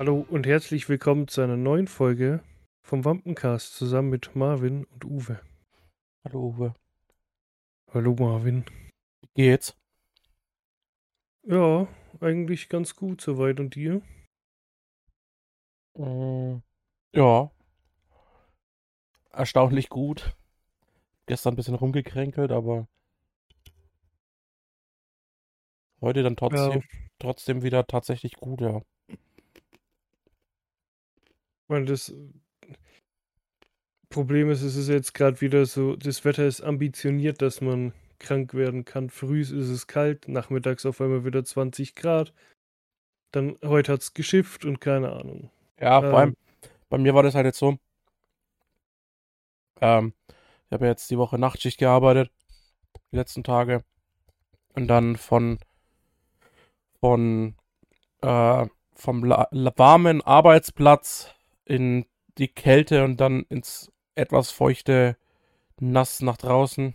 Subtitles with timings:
[0.00, 2.42] Hallo und herzlich willkommen zu einer neuen Folge
[2.80, 5.42] vom Wampencast zusammen mit Marvin und Uwe.
[6.24, 6.74] Hallo Uwe.
[7.92, 8.64] Hallo Marvin.
[9.34, 9.76] Wie geht's?
[11.42, 11.86] Ja,
[12.18, 14.00] eigentlich ganz gut soweit und dir?
[15.98, 16.60] Äh,
[17.12, 17.50] ja.
[19.32, 20.34] Erstaunlich gut.
[21.26, 22.88] Gestern ein bisschen rumgekränkelt, aber
[26.00, 26.84] heute dann trotzdem,
[27.18, 28.80] trotzdem wieder tatsächlich gut, ja.
[31.70, 32.12] Weil das
[34.08, 38.54] Problem ist, es ist jetzt gerade wieder so, das Wetter ist ambitioniert, dass man krank
[38.54, 39.08] werden kann.
[39.08, 42.34] Früh ist es kalt, nachmittags auf einmal wieder 20 Grad.
[43.30, 45.48] Dann heute hat es geschifft und keine Ahnung.
[45.78, 46.36] Ja, vor allem,
[46.88, 47.78] bei mir war das halt jetzt so.
[49.80, 52.32] Ähm, ich habe ja jetzt die Woche Nachtschicht gearbeitet,
[53.12, 53.84] die letzten Tage.
[54.74, 55.60] Und dann von,
[56.98, 57.54] von,
[58.22, 58.66] äh,
[58.96, 61.32] vom warmen Arbeitsplatz
[61.70, 62.06] in
[62.38, 65.16] die Kälte und dann ins etwas feuchte
[65.78, 66.94] Nass nach draußen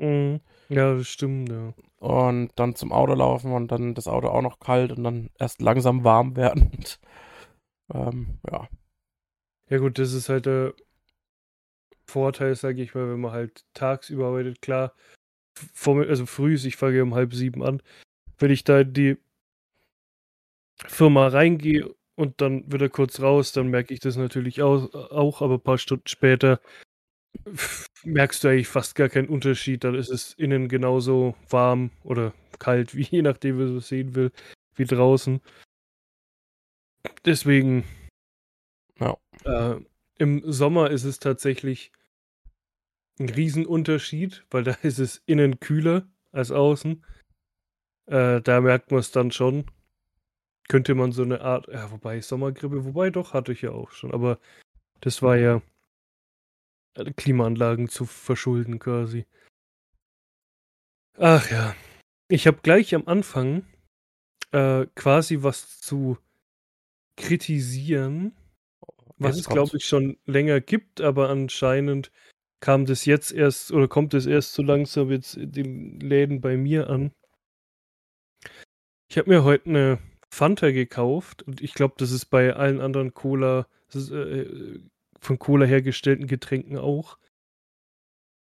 [0.00, 0.40] Mhm.
[0.70, 1.74] Ja, das stimmt, ja.
[1.98, 5.60] und dann zum Auto laufen und dann das Auto auch noch kalt und dann erst
[5.60, 6.70] langsam warm werden.
[6.74, 7.00] Und,
[7.92, 8.68] ähm, ja.
[9.68, 10.74] Ja gut, das ist halt der
[12.06, 14.62] Vorteil, sage ich mal, wenn man halt tagsüber arbeitet.
[14.62, 14.94] Klar,
[15.74, 17.82] vor, also früh, ich fange um halb sieben an.
[18.38, 19.18] Wenn ich da in die
[20.86, 25.54] Firma reingehe und dann wieder kurz raus, dann merke ich das natürlich auch, auch aber
[25.54, 26.60] ein paar Stunden später
[28.04, 29.84] merkst du eigentlich fast gar keinen Unterschied.
[29.84, 34.14] Dann ist es innen genauso warm oder kalt, wie je nachdem, wie du es sehen
[34.14, 34.32] will,
[34.74, 35.40] wie draußen.
[37.24, 37.84] Deswegen
[38.98, 39.16] Ja.
[39.44, 39.80] äh,
[40.18, 41.92] im Sommer ist es tatsächlich
[43.18, 47.02] ein Riesenunterschied, weil da ist es innen kühler als außen.
[48.06, 49.64] Äh, da merkt man es dann schon.
[50.70, 54.14] Könnte man so eine Art, ja, wobei Sommergrippe, wobei doch, hatte ich ja auch schon,
[54.14, 54.38] aber
[55.00, 55.62] das war ja
[56.94, 59.26] äh, Klimaanlagen zu verschulden quasi.
[61.18, 61.74] Ach ja.
[62.28, 63.66] Ich habe gleich am Anfang
[64.52, 66.18] äh, quasi was zu
[67.16, 68.36] kritisieren,
[69.18, 72.12] was Jetzt es, glaube ich, schon länger gibt, aber anscheinend
[72.60, 76.56] kam das jetzt erst oder kommt es erst so langsam jetzt in den Läden bei
[76.56, 77.10] mir an.
[79.10, 79.98] Ich habe mir heute eine
[80.32, 84.78] Fanta gekauft und ich glaube, das ist bei allen anderen Cola, das ist, äh,
[85.20, 87.18] von Cola hergestellten Getränken auch.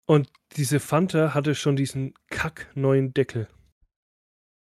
[0.05, 3.47] Und diese Fanta hatte schon diesen kack neuen Deckel.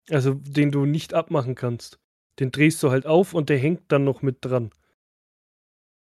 [0.09, 1.99] Also, den du nicht abmachen kannst.
[2.39, 4.71] Den drehst du halt auf und der hängt dann noch mit dran.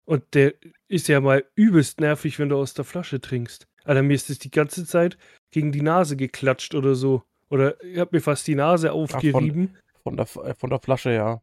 [0.05, 0.55] Und der
[0.87, 3.67] ist ja mal übelst nervig, wenn du aus der Flasche trinkst.
[3.83, 5.17] Alter, mir ist das die ganze Zeit
[5.51, 7.23] gegen die Nase geklatscht oder so.
[7.49, 9.77] Oder ich hab mir fast die Nase aufgerieben.
[10.03, 11.41] Von der, äh, von der Flasche, ja.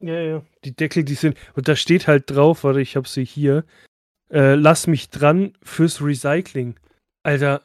[0.00, 0.42] Ja, ja.
[0.64, 1.36] Die Deckel, die sind.
[1.54, 3.64] Und da steht halt drauf, warte, ich hab sie hier.
[4.30, 6.78] Äh, lass mich dran fürs Recycling.
[7.22, 7.62] Alter.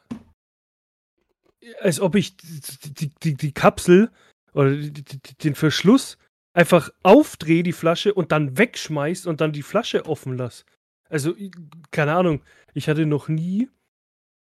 [1.80, 4.10] Als ob ich die, die, die, Kapsel
[4.52, 5.02] oder die,
[5.42, 6.18] den Verschluss
[6.52, 10.64] einfach aufdrehe, die Flasche, und dann wegschmeiß und dann die Flasche offen lass.
[11.08, 11.34] Also,
[11.90, 12.42] keine Ahnung.
[12.74, 13.68] Ich hatte noch nie.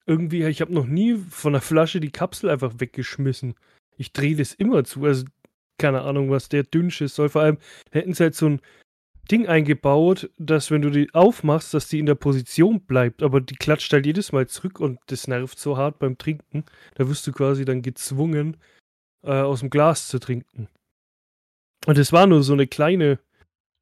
[0.05, 3.55] Irgendwie, ich habe noch nie von der Flasche die Kapsel einfach weggeschmissen.
[3.97, 5.05] Ich drehe das immer zu.
[5.05, 5.25] Also,
[5.79, 7.29] keine Ahnung, was der Dünnschiss soll.
[7.29, 7.57] Vor allem
[7.91, 8.61] hätten sie halt so ein
[9.31, 13.23] Ding eingebaut, dass wenn du die aufmachst, dass die in der Position bleibt.
[13.23, 16.63] Aber die klatscht halt jedes Mal zurück und das nervt so hart beim Trinken.
[16.95, 18.57] Da wirst du quasi dann gezwungen,
[19.23, 20.67] äh, aus dem Glas zu trinken.
[21.85, 23.19] Und es war nur so eine kleine,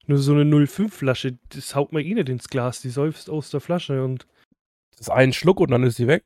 [0.05, 1.37] nur so eine 05-Flasche.
[1.49, 2.81] Das haut man eh nicht ins Glas.
[2.81, 4.27] Die säufst aus der Flasche und
[4.91, 6.25] Das ist ein Schluck und dann ist sie weg.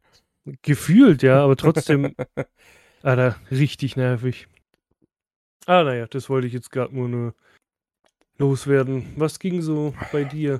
[0.63, 2.15] gefühlt, ja, aber trotzdem,
[3.03, 4.47] Alter, richtig nervig.
[5.67, 7.33] Ah, naja, das wollte ich jetzt gerade nur, nur
[8.37, 9.13] loswerden.
[9.15, 10.59] Was ging so bei dir?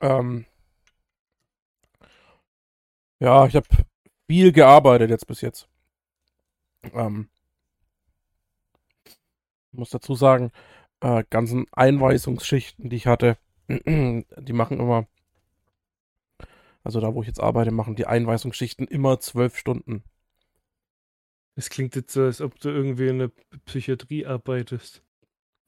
[0.00, 0.46] Ähm,
[3.20, 3.68] ja, ich habe
[4.26, 5.68] viel gearbeitet jetzt bis jetzt.
[6.94, 7.28] Ähm,
[9.72, 10.50] muss dazu sagen,
[11.00, 13.36] äh, ganzen Einweisungsschichten, die ich hatte,
[13.68, 15.06] die machen immer,
[16.82, 20.02] also da, wo ich jetzt arbeite, machen die Einweisungsschichten immer zwölf Stunden.
[21.54, 23.30] Es klingt jetzt so, als ob du irgendwie in der
[23.66, 25.02] Psychiatrie arbeitest.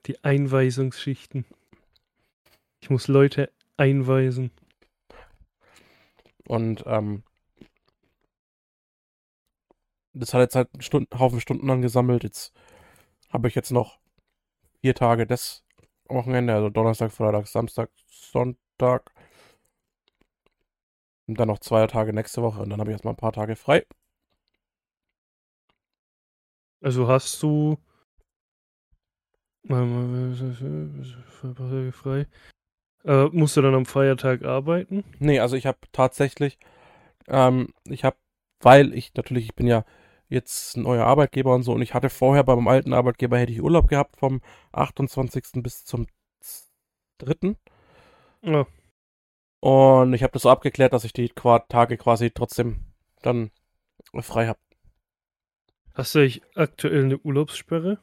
[0.07, 1.45] Die Einweisungsschichten.
[2.81, 4.51] Ich muss Leute einweisen.
[6.47, 7.23] Und ähm,
[10.13, 12.23] das hat jetzt halt einen Stunden, Haufen Stunden angesammelt.
[12.23, 12.53] Jetzt
[13.31, 13.99] habe ich jetzt noch
[14.81, 15.65] vier Tage das
[16.09, 19.13] Wochenende, also Donnerstag, Freitag, Samstag, Sonntag.
[21.27, 23.57] Und dann noch zwei Tage nächste Woche und dann habe ich erstmal ein paar Tage
[23.57, 23.87] frei.
[26.85, 27.79] Also hast du
[31.93, 32.27] frei.
[33.07, 35.03] Äh, musst du dann am Feiertag arbeiten?
[35.19, 36.59] Nee, also ich habe tatsächlich,
[37.27, 38.19] ähm, ich habe,
[38.61, 39.87] weil ich natürlich, ich bin ja
[40.29, 43.63] jetzt ein neuer Arbeitgeber und so und ich hatte vorher beim alten Arbeitgeber hätte ich
[43.63, 44.43] Urlaub gehabt vom
[44.73, 45.63] 28.
[45.63, 46.07] bis zum
[47.17, 47.57] 3.
[48.43, 48.67] Ja.
[49.61, 52.93] Und ich habe das so abgeklärt, dass ich die Tage quasi trotzdem
[53.23, 53.53] dann
[54.21, 54.59] frei habe.
[55.94, 57.99] Hast du eigentlich aktuell eine Urlaubssperre?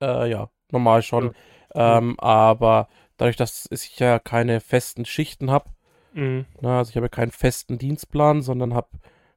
[0.00, 1.34] Äh, ja, normal schon.
[1.74, 1.98] Ja.
[1.98, 5.70] Ähm, aber dadurch, dass ich ja keine festen Schichten habe,
[6.12, 6.44] mhm.
[6.62, 8.88] also ich habe keinen festen Dienstplan, sondern habe,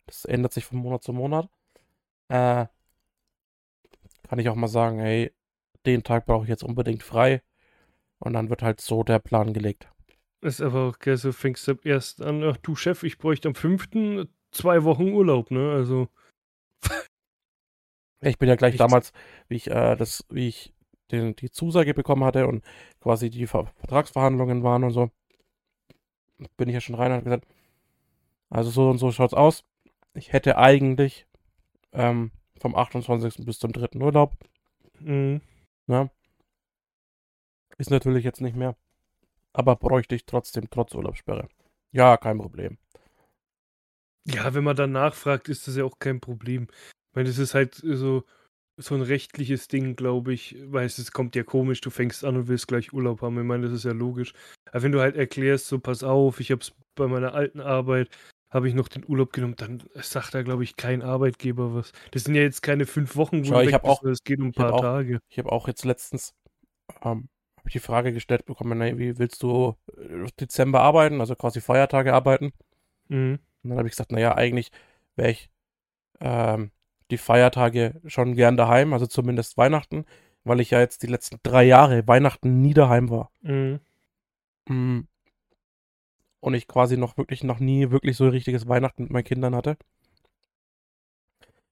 [0.08, 1.50] das ändert sich von Monat zu Monat,
[2.28, 2.66] äh,
[4.28, 5.32] kann ich auch mal sagen, hey,
[5.86, 7.42] den Tag brauche ich jetzt unbedingt frei.
[8.20, 9.88] Und dann wird halt so der Plan gelegt.
[10.42, 13.56] Ist aber auch, okay, so fängst du erst an, ach du Chef, ich bräuchte am
[13.56, 14.28] 5.
[14.52, 15.72] zwei Wochen Urlaub, ne?
[15.72, 16.10] Also.
[18.26, 18.86] Ich bin ja gleich Nichts.
[18.86, 19.14] damals,
[19.48, 20.74] wie ich äh, das, wie ich
[21.12, 22.64] den, die Zusage bekommen hatte und
[23.00, 25.12] quasi die Vertragsverhandlungen waren und so,
[26.58, 27.46] bin ich ja schon rein und gesagt,
[28.50, 29.64] also so und so schaut's aus.
[30.14, 31.28] Ich hätte eigentlich
[31.92, 33.46] ähm, vom 28.
[33.46, 34.00] bis zum 3.
[34.00, 34.36] Urlaub.
[35.00, 35.42] Mhm.
[35.88, 36.10] Ja.
[37.78, 38.76] Ist natürlich jetzt nicht mehr.
[39.54, 41.48] Aber bräuchte ich trotzdem trotz Urlaubssperre.
[41.92, 42.78] Ja, kein Problem.
[44.26, 46.68] Ja, wenn man dann nachfragt, ist das ja auch kein Problem.
[47.16, 48.26] Ich meine, das ist halt so,
[48.76, 50.58] so ein rechtliches Ding, glaube ich.
[50.66, 53.40] Weil es kommt ja komisch, du fängst an und willst gleich Urlaub haben.
[53.40, 54.34] Ich meine, das ist ja logisch.
[54.72, 58.10] Aber wenn du halt erklärst, so pass auf, ich habe es bei meiner alten Arbeit,
[58.50, 61.94] habe ich noch den Urlaub genommen, dann sagt da, glaube ich, kein Arbeitgeber was.
[62.12, 64.48] Das sind ja jetzt keine fünf Wochen, wo Schau, du weg auch, es geht um
[64.48, 65.20] ein paar auch, Tage.
[65.30, 66.34] Ich habe auch jetzt letztens
[67.02, 67.30] ähm,
[67.66, 72.14] ich die Frage gestellt bekommen, na, wie willst du äh, Dezember arbeiten, also quasi Feiertage
[72.14, 72.52] arbeiten?
[73.08, 73.40] Mhm.
[73.64, 74.70] Und dann habe ich gesagt, naja, eigentlich
[75.16, 75.50] wäre ich
[76.20, 76.72] ähm,
[77.12, 80.06] die Feiertage schon gern daheim, also zumindest Weihnachten,
[80.44, 83.32] weil ich ja jetzt die letzten drei Jahre Weihnachten nie daheim war.
[83.42, 83.80] Mhm.
[84.68, 85.02] Mm.
[86.40, 89.56] Und ich quasi noch wirklich noch nie wirklich so ein richtiges Weihnachten mit meinen Kindern
[89.56, 89.78] hatte.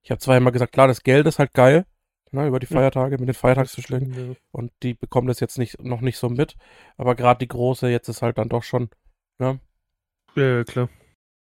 [0.01, 1.85] Ich habe zwar immer gesagt, klar, das Geld ist halt geil,
[2.31, 4.29] ne, über die Feiertage mit den Feiertagszuschlägen.
[4.31, 4.35] Ja.
[4.51, 6.55] Und die bekommen das jetzt nicht, noch nicht so mit.
[6.97, 8.89] Aber gerade die große jetzt ist halt dann doch schon,
[9.37, 9.59] ne?
[10.35, 10.89] Ja, ja klar.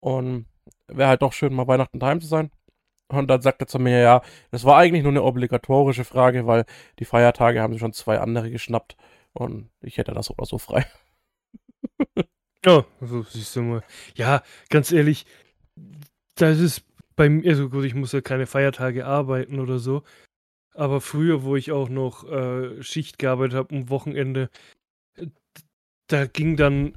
[0.01, 0.47] Und
[0.89, 2.51] wäre halt doch schön, mal Weihnachten daheim zu sein.
[3.17, 6.65] Und dann sagt er zu mir, ja, das war eigentlich nur eine obligatorische Frage, weil
[6.99, 8.97] die Feiertage haben schon zwei andere geschnappt
[9.33, 10.87] und ich hätte das oder so frei.
[12.65, 13.83] ja, so siehst du mal.
[14.15, 15.27] Ja, ganz ehrlich,
[16.37, 16.83] das ist
[17.17, 20.03] bei mir, also gut, ich muss ja keine Feiertage arbeiten oder so,
[20.75, 24.51] aber früher, wo ich auch noch äh, Schicht gearbeitet habe, am Wochenende,
[26.09, 26.95] da ging dann,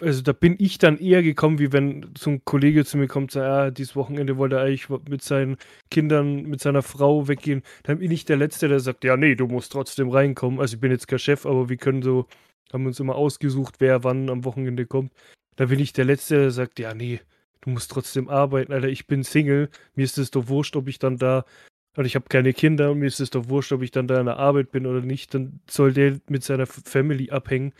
[0.00, 3.32] also da bin ich dann eher gekommen, wie wenn so ein Kollege zu mir kommt,
[3.32, 5.56] sagt, ja, dieses Wochenende wollte er eigentlich mit seinen
[5.90, 7.62] Kindern, mit seiner Frau weggehen.
[7.82, 10.60] Dann bin ich der Letzte, der sagt, ja, nee, du musst trotzdem reinkommen.
[10.60, 12.26] Also ich bin jetzt kein Chef, aber wir können so,
[12.72, 15.12] haben uns immer ausgesucht, wer wann am Wochenende kommt.
[15.56, 17.20] Da bin ich der Letzte, der sagt, ja, nee,
[17.62, 20.98] du musst trotzdem arbeiten, Alter, ich bin Single, mir ist es doch wurscht, ob ich
[20.98, 21.44] dann da
[21.96, 24.18] und ich habe keine Kinder und mir ist es doch wurscht, ob ich dann da
[24.18, 27.72] in der Arbeit bin oder nicht, dann soll der mit seiner Family abhängen.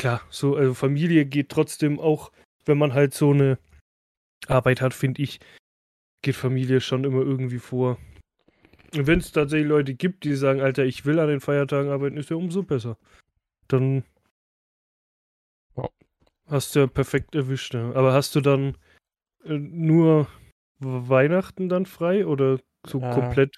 [0.00, 2.32] Klar, so, also Familie geht trotzdem auch,
[2.64, 3.58] wenn man halt so eine
[4.48, 5.40] Arbeit hat, finde ich,
[6.22, 7.98] geht Familie schon immer irgendwie vor.
[8.94, 12.16] Und wenn es tatsächlich Leute gibt, die sagen, Alter, ich will an den Feiertagen arbeiten,
[12.16, 12.96] ist ja umso besser.
[13.68, 14.04] Dann
[15.76, 15.90] ja.
[16.46, 17.74] hast du ja perfekt erwischt.
[17.74, 17.92] Ja.
[17.92, 18.78] Aber hast du dann
[19.44, 20.28] äh, nur
[20.78, 23.54] Weihnachten dann frei oder so äh, komplett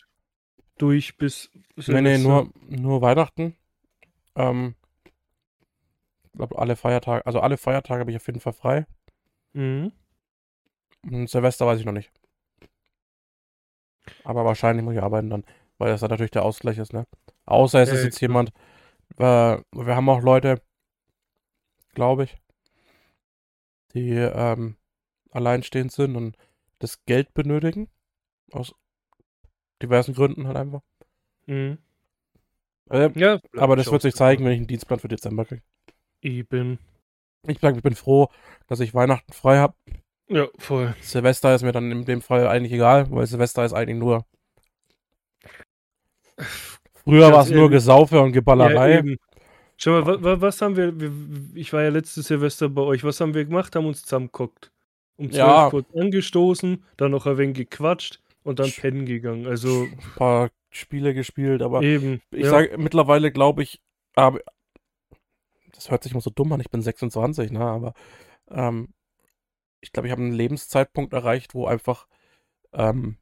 [0.77, 2.01] durch bis Silvester?
[2.01, 3.55] Nee, nee, nur, nur Weihnachten.
[4.35, 4.75] Ähm,
[6.35, 8.87] glaube, alle Feiertage, also alle Feiertage habe ich auf jeden Fall frei.
[9.53, 9.93] Mhm.
[11.05, 12.11] Und Silvester weiß ich noch nicht.
[14.25, 15.45] Aber wahrscheinlich muss ich arbeiten dann,
[15.79, 17.07] weil das dann natürlich der Ausgleich ist, ne?
[17.45, 18.51] Außer es äh, ist jetzt jemand,
[19.19, 20.61] äh, wir haben auch Leute,
[21.95, 22.37] glaube ich,
[23.95, 24.77] die ähm,
[25.31, 26.37] alleinstehend sind und
[26.79, 27.89] das Geld benötigen.
[28.53, 28.75] Aus
[29.83, 30.83] diversen Gründen halt einfach.
[31.47, 31.79] Mhm.
[32.91, 35.63] Äh, ja, aber das wird sich zeigen, wenn ich einen Dienstplan für Dezember kriege.
[36.23, 36.79] Eben.
[37.47, 38.29] Ich sage, ich bin froh,
[38.69, 39.75] dass ich Weihnachten frei habe.
[40.29, 40.95] Ja, voll.
[41.01, 44.25] Silvester ist mir dann in dem Fall eigentlich egal, weil Silvester ist eigentlich nur.
[47.05, 49.03] Früher war es nur Gesaufe und Geballerei.
[49.05, 49.17] Ja,
[49.77, 50.95] Schau mal, was, was haben wir,
[51.57, 53.75] ich war ja letztes Silvester bei euch, was haben wir gemacht?
[53.75, 54.71] Haben uns zusammengeguckt.
[55.17, 55.71] Um 12 ja.
[55.71, 59.47] kurz angestoßen, dann noch ein wenig gequatscht und dann pennen gegangen.
[59.47, 62.51] Also ein paar Spiele gespielt, aber eben, ich ja.
[62.51, 63.81] sage mittlerweile glaube ich,
[65.73, 67.95] das hört sich immer so dumm an, ich bin 26, ne, aber
[68.51, 68.95] ähm,
[69.81, 72.07] ich glaube, ich habe einen Lebenszeitpunkt erreicht, wo einfach
[72.73, 73.19] ähm,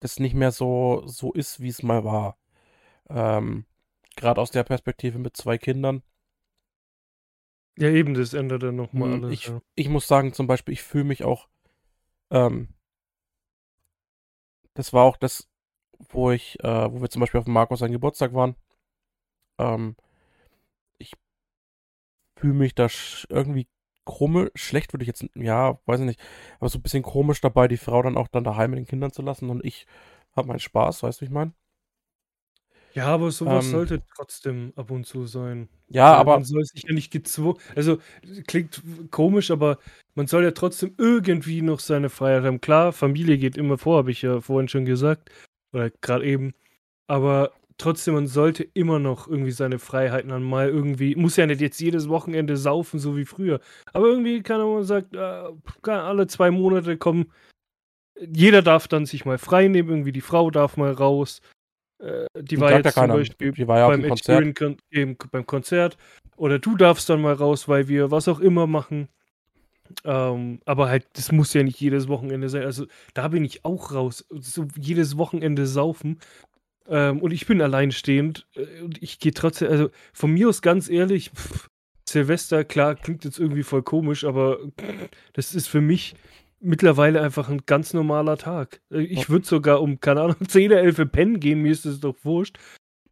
[0.00, 2.38] das nicht mehr so so ist, wie es mal war.
[3.08, 3.66] Ähm,
[4.16, 6.02] Gerade aus der Perspektive mit zwei Kindern.
[7.78, 9.32] Ja, eben, das ändert dann nochmal Hm, alles.
[9.34, 9.60] Ich, ja.
[9.76, 11.48] ich muss sagen, zum Beispiel, ich fühle mich auch.
[12.30, 12.68] Ähm,
[14.74, 15.48] das war auch das,
[16.10, 18.56] wo ich, äh, wo wir zum Beispiel auf Markus seinen Geburtstag waren.
[19.58, 19.96] Ähm,
[22.40, 22.88] fühle mich da
[23.28, 23.68] irgendwie
[24.04, 26.20] komisch, schlecht würde ich jetzt, ja, weiß ich nicht,
[26.60, 29.12] aber so ein bisschen komisch dabei, die Frau dann auch dann daheim mit den Kindern
[29.12, 29.86] zu lassen und ich
[30.36, 31.52] habe meinen Spaß, weißt du, wie ich meine?
[32.94, 35.68] Ja, aber sowas Ähm, sollte trotzdem ab und zu sein.
[35.88, 37.58] Ja, Weil aber man soll sich ja nicht gezwungen.
[37.76, 37.98] Also,
[38.46, 39.78] klingt komisch, aber
[40.14, 42.60] man soll ja trotzdem irgendwie noch seine Freiheit haben.
[42.60, 45.30] Klar, Familie geht immer vor, habe ich ja vorhin schon gesagt.
[45.72, 46.54] Oder gerade eben.
[47.08, 50.44] Aber trotzdem, man sollte immer noch irgendwie seine Freiheiten haben.
[50.44, 53.60] Mal irgendwie, muss ja nicht jetzt jedes Wochenende saufen, so wie früher.
[53.92, 57.32] Aber irgendwie kann man sagt, äh, alle zwei Monate kommen.
[58.20, 61.40] Jeder darf dann sich mal frei nehmen, irgendwie die Frau darf mal raus.
[62.00, 63.08] Äh, die die war jetzt zum.
[63.08, 64.58] Beispiel Die war ja beim Konzert.
[64.58, 65.96] Kon eben beim Konzert.
[66.36, 69.08] Oder du darfst dann mal raus, weil wir was auch immer machen.
[70.04, 72.64] Ähm, aber halt, das muss ja nicht jedes Wochenende sein.
[72.64, 74.26] Also da bin ich auch raus.
[74.30, 76.18] So jedes Wochenende saufen.
[76.88, 78.46] Ähm, und ich bin alleinstehend.
[78.54, 81.68] äh, Und ich gehe trotzdem, also von mir aus ganz ehrlich, pff,
[82.08, 84.58] Silvester, klar, klingt jetzt irgendwie voll komisch, aber
[85.34, 86.14] das ist für mich
[86.60, 88.80] mittlerweile einfach ein ganz normaler Tag.
[88.90, 92.16] Äh, Ich würde sogar um, keine Ahnung, 10, 11 pennen gehen, mir ist das doch
[92.22, 92.58] wurscht.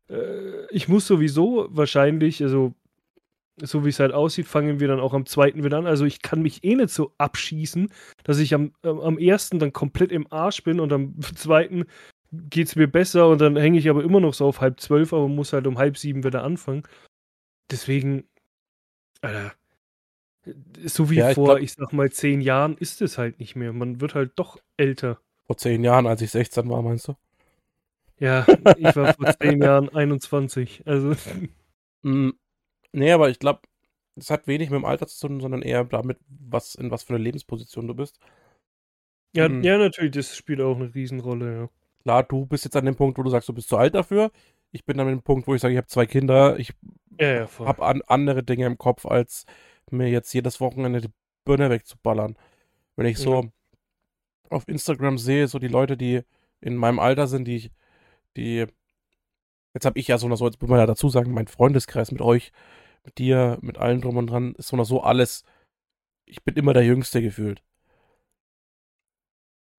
[0.08, 2.74] Äh, Ich muss sowieso wahrscheinlich, also
[3.62, 5.86] so wie es halt aussieht, fangen wir dann auch am zweiten wieder an.
[5.86, 7.90] Also ich kann mich eh nicht so abschießen,
[8.24, 11.84] dass ich am, ähm, am ersten dann komplett im Arsch bin und am zweiten
[12.32, 15.12] geht es mir besser und dann hänge ich aber immer noch so auf halb zwölf,
[15.12, 16.82] aber muss halt um halb sieben wieder anfangen.
[17.70, 18.24] Deswegen,
[19.22, 19.52] Alter,
[20.84, 23.56] so wie Ja, ich vor, glaub- ich sag mal, zehn Jahren ist es halt nicht
[23.56, 23.72] mehr.
[23.72, 25.20] Man wird halt doch älter.
[25.46, 27.14] Vor zehn Jahren, als ich 16 war, meinst du?
[28.18, 28.46] Ja,
[28.78, 30.82] ich war vor zehn Jahren 21.
[30.86, 31.14] Also,
[32.02, 32.30] Mm,
[32.92, 33.60] Nee, aber ich glaube,
[34.16, 37.14] es hat wenig mit dem Alter zu tun, sondern eher damit, was, in was für
[37.14, 38.18] eine Lebensposition du bist.
[39.34, 39.62] ja, Mhm.
[39.64, 41.68] ja, natürlich, das spielt auch eine Riesenrolle, ja.
[42.06, 44.30] Klar, du bist jetzt an dem Punkt, wo du sagst, du bist zu alt dafür.
[44.70, 46.72] Ich bin an dem Punkt, wo ich sage, ich habe zwei Kinder, ich
[47.18, 49.44] Ja, ja, habe an andere Dinge im Kopf, als
[49.90, 51.10] mir jetzt jedes Wochenende die
[51.44, 52.36] Birne wegzuballern.
[52.94, 53.50] Wenn ich so
[54.50, 56.22] auf Instagram sehe, so die Leute, die
[56.60, 57.70] in meinem Alter sind, die ich,
[58.36, 58.66] die,
[59.74, 62.12] jetzt habe ich ja so oder so, jetzt muss man ja dazu sagen, mein Freundeskreis
[62.12, 62.52] mit euch,
[63.04, 65.42] mit dir, mit allen drum und dran, ist so oder so alles,
[66.24, 67.64] ich bin immer der Jüngste gefühlt.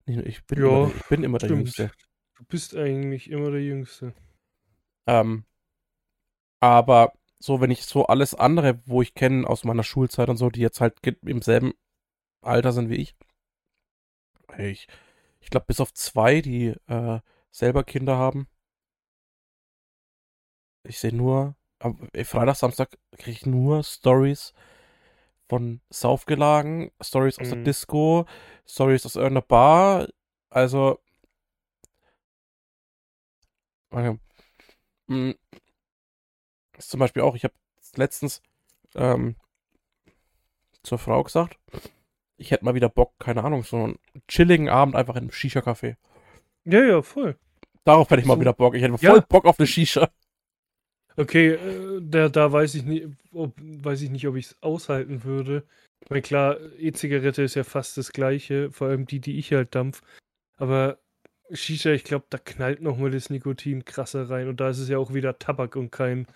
[0.05, 1.59] Ich, bin, Ja, immer, der- ich bin immer der stimmt.
[1.77, 1.91] Jüngste.
[2.37, 4.13] Du bist eigentlich immer der Jüngste.
[5.07, 5.43] Ähm,
[6.59, 10.49] aber so, wenn ich so alles andere, wo ich kenne aus meiner Schulzeit und so,
[10.49, 11.73] die jetzt halt im selben
[12.41, 13.15] Alter sind wie ich,
[14.59, 14.87] ich,
[15.39, 17.19] ich glaube, bis auf zwei, die äh,
[17.51, 18.47] selber Kinder haben,
[20.83, 24.53] ich sehe nur, am Freitag, Samstag kriege ich nur Stories
[25.47, 27.63] von Saufgelagen, Stories aus der Mhm.
[27.63, 28.25] Disco,
[28.67, 30.07] Stories aus irgendeiner Bar,
[30.49, 30.99] also,
[33.91, 34.17] okay.
[35.07, 35.31] Mm,
[36.77, 37.53] ist zum Beispiel auch, ich habe
[37.95, 38.41] letztens
[38.95, 39.35] ähm,
[40.83, 41.57] zur Frau gesagt,
[42.37, 45.95] ich hätte mal wieder Bock, keine Ahnung, so einen chilligen Abend einfach in einem Shisha-Café.
[46.65, 47.37] Ja, ja, voll.
[47.83, 48.41] Darauf hätte ich mal So.
[48.41, 48.75] wieder Bock.
[48.75, 49.11] Ich hätte Ja.
[49.11, 50.09] voll Bock auf eine Shisha.
[51.15, 55.23] Okay, äh, da, da weiß ich nicht, ob, weiß ich nicht, ob ich es aushalten
[55.23, 55.65] würde.
[56.03, 59.73] Ich meine, klar, E-Zigarette ist ja fast das gleiche, vor allem die, die ich halt
[59.73, 60.03] dampf.
[60.57, 60.99] Aber
[61.51, 64.47] Shisha, ich glaube, da knallt nochmal das Nikotin krasser rein.
[64.47, 66.27] Und da ist es ja auch wieder Tabak und kein,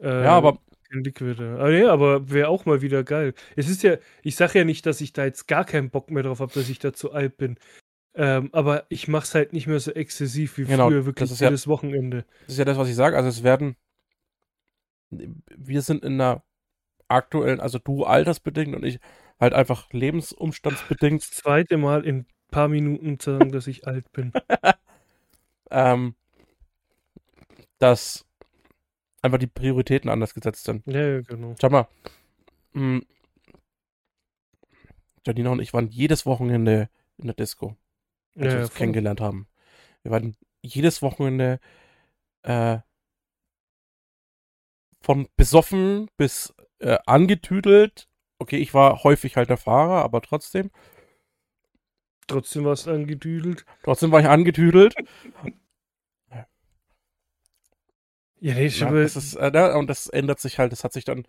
[0.00, 0.58] äh, Ja, aber
[0.90, 1.40] kein Liquid.
[1.42, 3.34] Aber ja, aber wäre auch mal wieder geil.
[3.56, 6.22] Es ist ja, ich sage ja nicht, dass ich da jetzt gar keinen Bock mehr
[6.22, 7.58] drauf habe, dass ich da zu alt bin.
[8.14, 11.48] Ähm, aber ich mach's halt nicht mehr so exzessiv wie Genau, früher, das wirklich ja-
[11.48, 12.24] jedes Wochenende.
[12.46, 13.16] das ist ja das, was ich sage.
[13.16, 13.76] Also es werden,
[15.10, 16.42] wir sind in einer
[17.08, 18.98] aktuellen, also du altersbedingt und ich
[19.40, 24.32] halt einfach lebensumstandsbedingt, Das zweite Mal in paar Minuten sagen, dass ich alt bin.
[25.70, 26.14] ähm,
[27.78, 28.26] dass
[29.22, 30.86] einfach die Prioritäten anders gesetzt sind.
[30.86, 31.54] Ja, ja, genau.
[31.60, 31.88] Schau mal,
[32.72, 33.00] mh,
[35.26, 36.88] Janina und ich waren jedes Wochenende
[37.18, 37.76] in der Disco.
[38.38, 38.78] als Ja, wir ja, uns voll.
[38.78, 39.46] kennengelernt haben.
[40.02, 41.60] Wir waren jedes Wochenende
[42.42, 42.78] äh,
[45.00, 48.08] von besoffen bis äh, angetüdelt.
[48.38, 50.70] Okay, ich war häufig halt der Fahrer, aber trotzdem.
[52.28, 53.64] Trotzdem warst du angedüdelt.
[53.82, 54.94] Trotzdem war ich angetüdelt.
[58.40, 60.70] Ja, nee, ich Ja, das ist, äh, ne, und das ändert sich halt.
[60.70, 61.26] Das hat sich dann.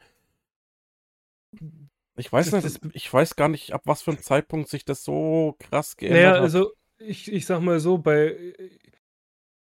[2.17, 4.85] Ich weiß Das- nicht, das- ich weiß gar nicht, ab was für einem Zeitpunkt sich
[4.85, 6.41] das so krass geändert naja, hat.
[6.41, 8.53] also ich, ich sag mal so, bei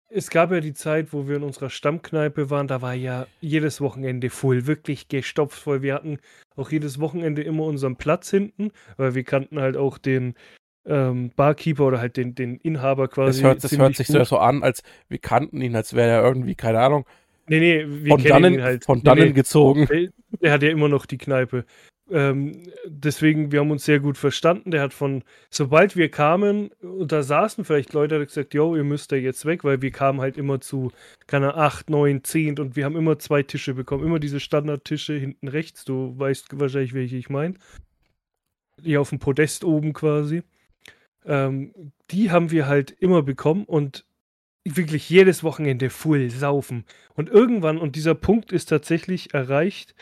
[0.10, 3.82] es gab ja die Zeit, wo wir in unserer Stammkneipe waren, da war ja jedes
[3.82, 5.82] Wochenende voll, wirklich gestopft voll.
[5.82, 6.20] Wir hatten
[6.56, 10.36] auch jedes Wochenende immer unseren Platz hinten, weil wir kannten halt auch den
[10.86, 13.42] ähm, Barkeeper oder halt den, den Inhaber quasi.
[13.42, 14.26] Das hört, das hört sich gut.
[14.28, 17.06] so an, als wir kannten ihn, als wäre er irgendwie, keine Ahnung,
[17.48, 18.86] Nee, nee, wir von dannen, halt.
[18.86, 19.88] Von dannen nee, gezogen.
[20.40, 21.66] Er hat ja immer noch die Kneipe.
[22.10, 24.72] Ähm, deswegen, wir haben uns sehr gut verstanden.
[24.72, 28.84] Der hat von, sobald wir kamen, und da saßen vielleicht Leute, hat gesagt, yo, ihr
[28.84, 30.92] müsst da jetzt weg, weil wir kamen halt immer zu,
[31.28, 34.06] keine acht, neun, zehn und wir haben immer zwei Tische bekommen.
[34.06, 35.86] Immer diese Standardtische hinten rechts.
[35.86, 37.56] Du weißt wahrscheinlich, welche ich meine.
[38.82, 40.44] Die auf dem Podest oben quasi.
[41.26, 44.06] Ähm, die haben wir halt immer bekommen und
[44.66, 46.86] wirklich jedes Wochenende full saufen.
[47.16, 49.96] Und irgendwann, und dieser Punkt ist tatsächlich erreicht,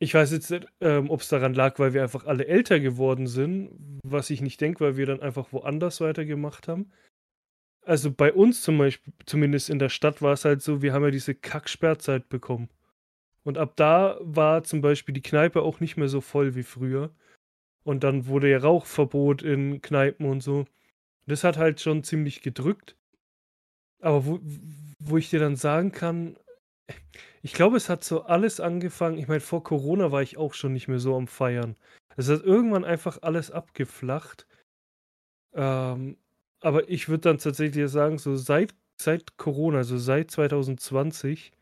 [0.00, 3.26] ich weiß jetzt nicht, ähm, ob es daran lag, weil wir einfach alle älter geworden
[3.26, 6.92] sind, was ich nicht denke, weil wir dann einfach woanders weitergemacht haben.
[7.84, 11.04] Also bei uns zum Beispiel, zumindest in der Stadt, war es halt so, wir haben
[11.04, 12.68] ja diese Kacksperrzeit bekommen.
[13.44, 17.10] Und ab da war zum Beispiel die Kneipe auch nicht mehr so voll wie früher.
[17.84, 20.66] Und dann wurde ja Rauchverbot in Kneipen und so.
[21.26, 22.96] Das hat halt schon ziemlich gedrückt.
[24.00, 24.40] Aber wo,
[24.98, 26.36] wo ich dir dann sagen kann,
[27.42, 29.18] ich glaube, es hat so alles angefangen.
[29.18, 31.76] Ich meine, vor Corona war ich auch schon nicht mehr so am Feiern.
[32.16, 34.46] Es hat irgendwann einfach alles abgeflacht.
[35.54, 36.16] Ähm,
[36.60, 41.52] aber ich würde dann tatsächlich sagen, so seit, seit Corona, also seit 2020,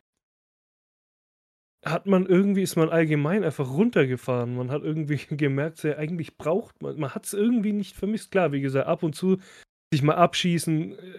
[1.86, 4.56] hat man irgendwie, ist man allgemein einfach runtergefahren.
[4.56, 8.30] Man hat irgendwie gemerkt, ja, eigentlich braucht man, man hat es irgendwie nicht vermisst.
[8.30, 9.38] Klar, wie gesagt, ab und zu
[9.92, 11.18] sich mal abschießen, äh,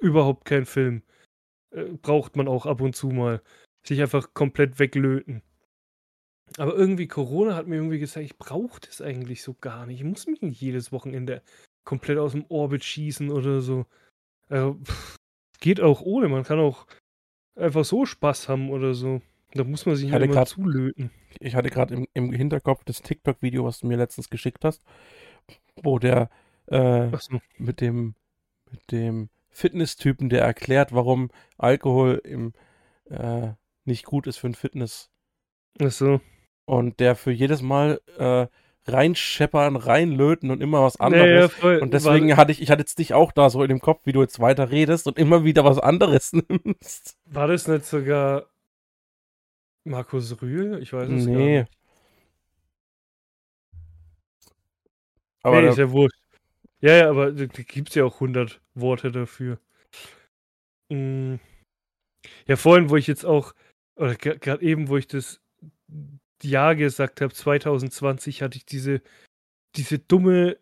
[0.00, 1.02] überhaupt kein Film.
[1.70, 3.42] Äh, braucht man auch ab und zu mal.
[3.86, 5.42] Sich einfach komplett weglöten.
[6.56, 10.00] Aber irgendwie Corona hat mir irgendwie gesagt, ich brauche das eigentlich so gar nicht.
[10.00, 11.42] Ich muss mich nicht jedes Wochenende
[11.84, 13.86] komplett aus dem Orbit schießen oder so.
[14.48, 15.16] Also, pff,
[15.60, 16.28] geht auch ohne.
[16.28, 16.86] Man kann auch
[17.54, 19.20] einfach so Spaß haben oder so.
[19.58, 21.10] Da muss man sich nicht immer grad, zulöten.
[21.40, 24.84] Ich hatte gerade im, im, Hinterkopf das TikTok-Video, was du mir letztens geschickt hast,
[25.82, 26.30] wo der
[26.66, 27.40] äh, so.
[27.58, 28.14] mit dem
[28.70, 32.52] mit dem Fitness-Typen, der erklärt, warum Alkohol im,
[33.10, 33.48] äh,
[33.84, 35.10] nicht gut ist für ein Fitness.
[35.80, 36.20] Ach so.
[36.64, 38.46] Und der für jedes Mal äh,
[38.86, 41.52] reinscheppern, reinlöten und immer was anderes.
[41.62, 43.80] Ja, ja, und deswegen hatte ich, ich hatte jetzt dich auch da so in dem
[43.80, 47.16] Kopf, wie du jetzt weiter redest und immer wieder was anderes nimmst.
[47.26, 48.46] War das nicht sogar
[49.88, 50.80] Markus Rühl?
[50.82, 51.32] Ich weiß es nee.
[51.32, 51.72] gar nicht.
[55.42, 56.18] Aber nee, ist ja wurscht.
[56.80, 59.58] Ja, ja, aber da gibt es ja auch 100 Worte dafür.
[60.90, 61.40] Mhm.
[62.46, 63.54] Ja, vorhin, wo ich jetzt auch,
[63.96, 65.40] oder gerade eben, wo ich das
[66.42, 69.02] Jahr gesagt habe, 2020, hatte ich diese,
[69.76, 70.58] diese dumme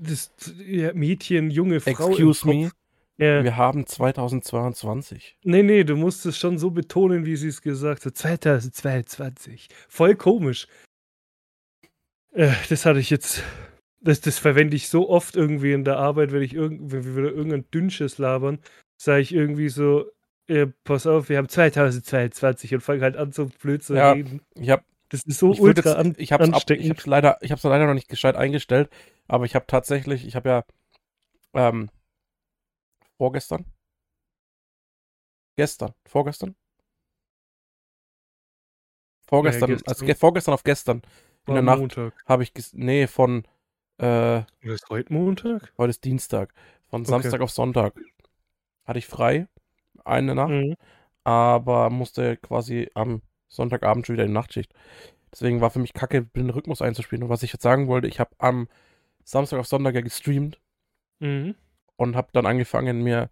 [0.00, 0.32] das
[0.64, 2.10] ja, Mädchen, junge Frau.
[2.10, 2.70] Excuse me.
[3.18, 3.42] Ja.
[3.42, 5.38] Wir haben 2022.
[5.42, 8.16] Nee, nee, du musst es schon so betonen, wie sie es gesagt hat.
[8.16, 9.68] 2022.
[9.88, 10.68] Voll komisch.
[12.32, 13.42] Äh, das hatte ich jetzt
[14.00, 17.16] das, das verwende ich so oft irgendwie in der Arbeit, wenn ich irgend, wenn wir
[17.16, 18.60] wieder irgendein Dünnsches labern,
[18.96, 20.06] sage ich irgendwie so,
[20.46, 24.42] äh, pass auf, wir haben 2022 und fange halt an, so blöd zu ja, reden.
[24.54, 26.84] Ich hab, das ist so ultra jetzt, an, ich hab's ansteckend.
[26.84, 28.88] Ab, ich hab's leider, ich hab's leider noch nicht gescheit eingestellt,
[29.26, 30.64] aber ich habe tatsächlich, ich habe ja
[31.54, 31.90] ähm,
[33.18, 33.66] vorgestern,
[35.56, 36.54] gestern, vorgestern,
[39.28, 40.08] vorgestern, ja, gestern.
[40.08, 41.02] also vorgestern auf gestern
[41.46, 43.44] in der Nacht habe ich, nee, von
[44.00, 45.72] äh, ist heute Montag?
[45.76, 46.54] Heute ist Dienstag.
[46.86, 47.10] Von okay.
[47.10, 47.94] Samstag auf Sonntag
[48.84, 49.48] hatte ich frei,
[50.04, 50.76] eine Nacht, mhm.
[51.24, 54.72] aber musste quasi am Sonntagabend schon wieder in die Nachtschicht.
[55.32, 57.24] Deswegen war für mich kacke, den Rhythmus einzuspielen.
[57.24, 58.68] Und was ich jetzt sagen wollte, ich habe am
[59.24, 60.60] Samstag auf Sonntag ja gestreamt
[61.18, 61.54] mhm.
[61.98, 63.28] Und habe dann angefangen, mir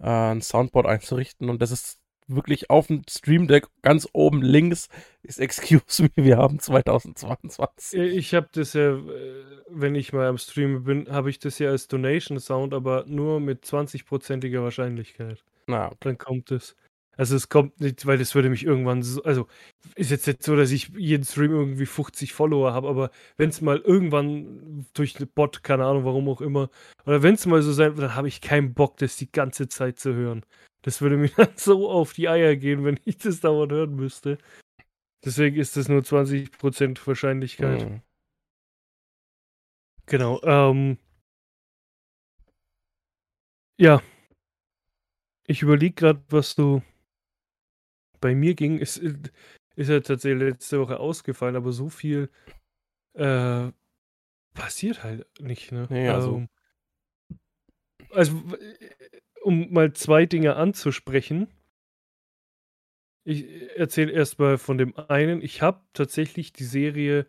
[0.00, 1.48] äh, ein Soundboard einzurichten.
[1.48, 4.88] Und das ist wirklich auf dem Stream Deck ganz oben links
[5.22, 7.98] ist Excuse me, wir haben 2022.
[7.98, 11.70] Ich habe das ja, äh, wenn ich mal am Stream bin, habe ich das ja
[11.70, 15.44] als Donation Sound, aber nur mit 20%iger Wahrscheinlichkeit.
[15.66, 15.92] Na.
[16.00, 16.76] Dann kommt es.
[17.16, 19.46] Also es kommt nicht, weil das würde mich irgendwann so, also
[19.94, 23.62] ist jetzt nicht so, dass ich jeden Stream irgendwie 50 Follower habe, aber wenn es
[23.62, 26.68] mal irgendwann durch eine Bot, keine Ahnung, warum auch immer,
[27.06, 29.98] oder wenn es mal so sein, dann habe ich keinen Bock, das die ganze Zeit
[29.98, 30.44] zu hören.
[30.82, 34.36] Das würde mir dann so auf die Eier gehen, wenn ich das dauernd hören müsste.
[35.24, 37.88] Deswegen ist das nur 20% Wahrscheinlichkeit.
[37.88, 38.02] Mhm.
[40.06, 40.40] Genau.
[40.44, 40.98] Ähm,
[43.78, 44.02] ja.
[45.48, 46.82] Ich überlege gerade, was du
[48.20, 48.78] bei mir ging.
[48.78, 52.30] Ist, ist ja tatsächlich letzte Woche ausgefallen, aber so viel
[53.14, 53.70] äh,
[54.54, 55.72] passiert halt nicht.
[55.72, 55.88] Ne?
[55.90, 56.48] Ja, also, ähm,
[58.10, 58.42] also
[59.42, 61.48] um mal zwei Dinge anzusprechen.
[63.24, 63.44] Ich
[63.76, 65.42] erzähle erstmal von dem einen.
[65.42, 67.26] Ich habe tatsächlich die Serie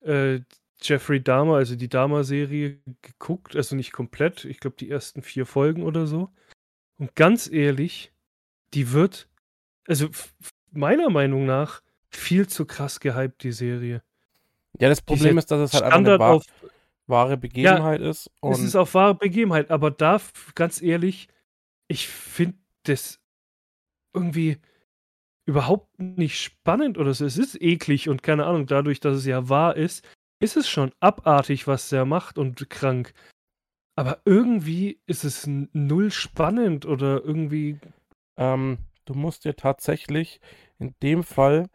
[0.00, 0.40] äh,
[0.80, 3.56] Jeffrey Dahmer, also die Dahmer-Serie, geguckt.
[3.56, 4.44] Also nicht komplett.
[4.44, 6.30] Ich glaube, die ersten vier Folgen oder so.
[6.98, 8.12] Und ganz ehrlich,
[8.74, 9.28] die wird,
[9.88, 10.08] also
[10.70, 14.02] meiner Meinung nach, viel zu krass gehypt, die Serie.
[14.78, 16.42] Ja, das Problem ist, dass es halt einfach eine wahr,
[17.06, 18.30] wahre Begebenheit ja, ist.
[18.42, 20.20] es ist auch wahre Begebenheit, aber da,
[20.54, 21.28] ganz ehrlich,
[21.88, 23.18] ich finde das
[24.12, 24.58] irgendwie
[25.46, 27.24] überhaupt nicht spannend oder so.
[27.24, 30.06] Es ist eklig und keine Ahnung, dadurch, dass es ja wahr ist,
[30.40, 33.14] ist es schon abartig, was der macht und krank.
[33.96, 37.78] Aber irgendwie ist es null spannend oder irgendwie.
[38.36, 40.40] Ähm, du musst dir tatsächlich
[40.78, 41.68] in dem Fall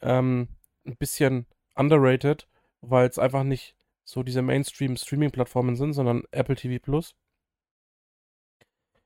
[0.00, 0.48] ähm,
[0.86, 2.48] ein bisschen underrated,
[2.80, 7.16] weil es einfach nicht so diese Mainstream-Streaming-Plattformen sind, sondern Apple TV Plus.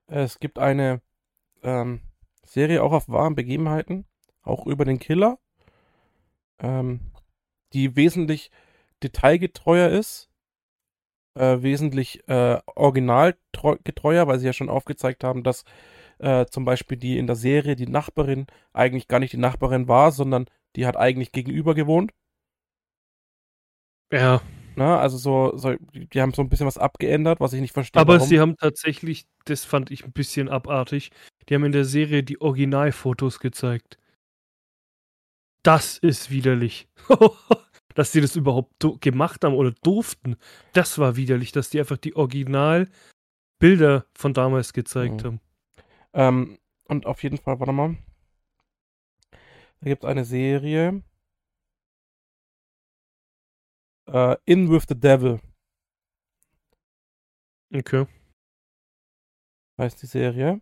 [0.06, 1.00] Es gibt eine
[1.62, 2.00] ähm,
[2.44, 4.06] Serie auch auf wahren Begebenheiten,
[4.42, 5.38] auch über den Killer,
[6.58, 7.12] ähm,
[7.72, 8.50] die wesentlich
[9.02, 10.28] detailgetreuer ist,
[11.34, 15.64] äh, wesentlich äh, originalgetreuer, weil sie ja schon aufgezeigt haben, dass
[16.20, 20.12] äh, zum Beispiel die in der Serie die Nachbarin eigentlich gar nicht die Nachbarin war,
[20.12, 22.12] sondern die hat eigentlich gegenüber gewohnt.
[24.12, 24.42] Ja.
[24.76, 28.00] Na, also so, so, die haben so ein bisschen was abgeändert, was ich nicht verstehe.
[28.00, 28.28] Aber warum.
[28.28, 31.10] sie haben tatsächlich, das fand ich ein bisschen abartig,
[31.48, 33.98] die haben in der Serie die Originalfotos gezeigt.
[35.62, 36.88] Das ist widerlich.
[37.94, 40.36] dass die das überhaupt gemacht haben oder durften.
[40.72, 45.26] Das war widerlich, dass die einfach die Originalbilder von damals gezeigt mhm.
[45.26, 45.40] haben.
[46.12, 47.96] Ähm, und auf jeden Fall, warte mal.
[49.80, 51.02] Da gibt es eine Serie.
[54.08, 55.40] Uh, In with the Devil.
[57.72, 58.06] Okay.
[59.78, 60.60] Heißt die Serie.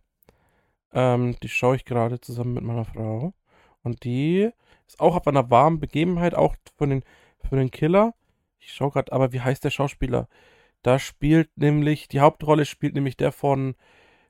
[0.93, 3.33] Ähm, die schaue ich gerade zusammen mit meiner Frau.
[3.81, 4.51] Und die
[4.87, 7.03] ist auch auf einer warmen Begebenheit, auch von den,
[7.47, 8.13] von den Killer.
[8.59, 10.27] Ich schaue gerade, aber wie heißt der Schauspieler?
[10.83, 13.75] Da spielt nämlich, die Hauptrolle spielt nämlich der von,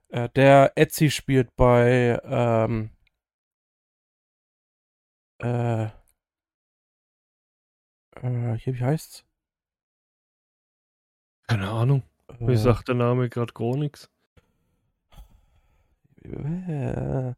[0.09, 2.89] äh, der Etsy spielt bei, ähm,
[5.41, 5.85] äh,
[8.21, 9.25] äh, hier, wie heißt's?
[11.47, 12.03] Keine Ahnung.
[12.27, 14.09] Äh, Mir sagt der Name gerade gar nichts.
[16.23, 17.33] Äh,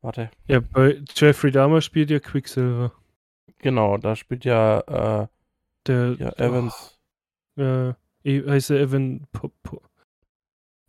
[0.00, 0.30] warte.
[0.48, 2.92] Ja, bei Jeffrey Dahmer spielt ja Quicksilver.
[3.58, 5.28] Genau, da spielt ja, äh,
[5.86, 6.98] der ja, Evans.
[7.56, 9.82] Oh, äh, heißt er Evan po, po.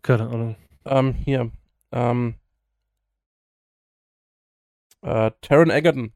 [0.02, 0.56] Keine Ahnung.
[0.90, 1.52] Ähm, hier.
[1.92, 2.36] Ähm,
[5.02, 6.14] äh, Taron Egerton.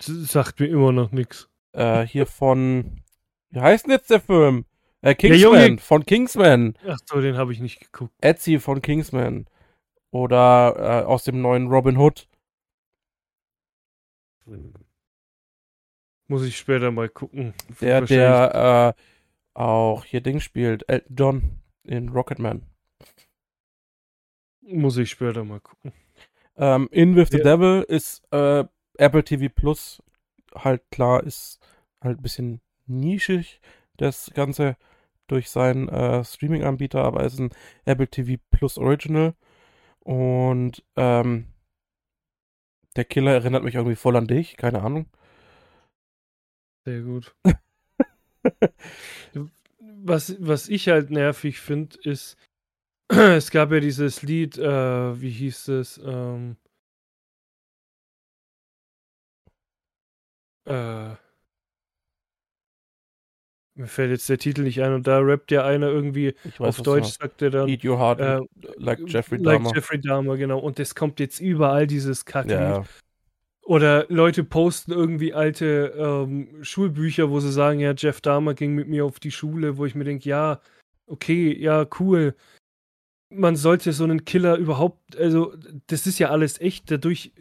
[0.00, 1.48] Sagt mir immer noch nichts.
[1.72, 3.02] Äh, hier von.
[3.50, 4.64] Wie heißt denn jetzt der Film?
[5.02, 6.76] Äh, Kingsman, von Kingsman.
[6.86, 8.12] Ach so, den habe ich nicht geguckt.
[8.20, 9.46] Etsy von Kingsman.
[10.10, 12.28] Oder äh, aus dem neuen Robin Hood.
[16.28, 17.54] Muss ich später mal gucken.
[17.80, 19.02] Der, der äh,
[19.54, 20.88] auch hier Ding spielt.
[20.88, 22.62] Elton John in Rocketman.
[24.68, 25.92] Muss ich später mal gucken.
[26.56, 28.64] Ähm, in with the Devil ist äh,
[28.98, 30.02] Apple TV Plus
[30.54, 31.60] halt klar, ist
[32.00, 33.60] halt ein bisschen nischig,
[33.96, 34.76] das Ganze
[35.26, 37.50] durch seinen äh, Streaming-Anbieter, aber es ist ein
[37.84, 39.34] Apple TV Plus Original.
[40.00, 41.46] Und ähm,
[42.94, 45.06] der Killer erinnert mich irgendwie voll an dich, keine Ahnung.
[46.84, 47.34] Sehr gut.
[49.80, 52.36] was, was ich halt nervig finde, ist,
[53.36, 56.00] es gab ja dieses Lied, äh, wie hieß es?
[56.04, 56.56] Ähm,
[60.64, 61.14] äh,
[63.78, 66.82] mir fällt jetzt der Titel nicht ein und da rappt ja einer irgendwie weiß, auf
[66.82, 67.68] Deutsch, sagt er dann.
[67.68, 68.40] Eat your heart äh,
[68.76, 69.64] like Jeffrey Dahmer.
[69.64, 70.58] Like Jeffrey Dahmer, genau.
[70.58, 72.58] Und das kommt jetzt überall, dieses Kacklied.
[72.58, 72.84] Ja.
[73.62, 78.88] Oder Leute posten irgendwie alte ähm, Schulbücher, wo sie sagen, ja, Jeff Dahmer ging mit
[78.88, 80.60] mir auf die Schule, wo ich mir denke, ja,
[81.06, 82.34] okay, ja, cool.
[83.28, 85.54] Man sollte so einen Killer überhaupt, also
[85.88, 87.32] das ist ja alles echt, dadurch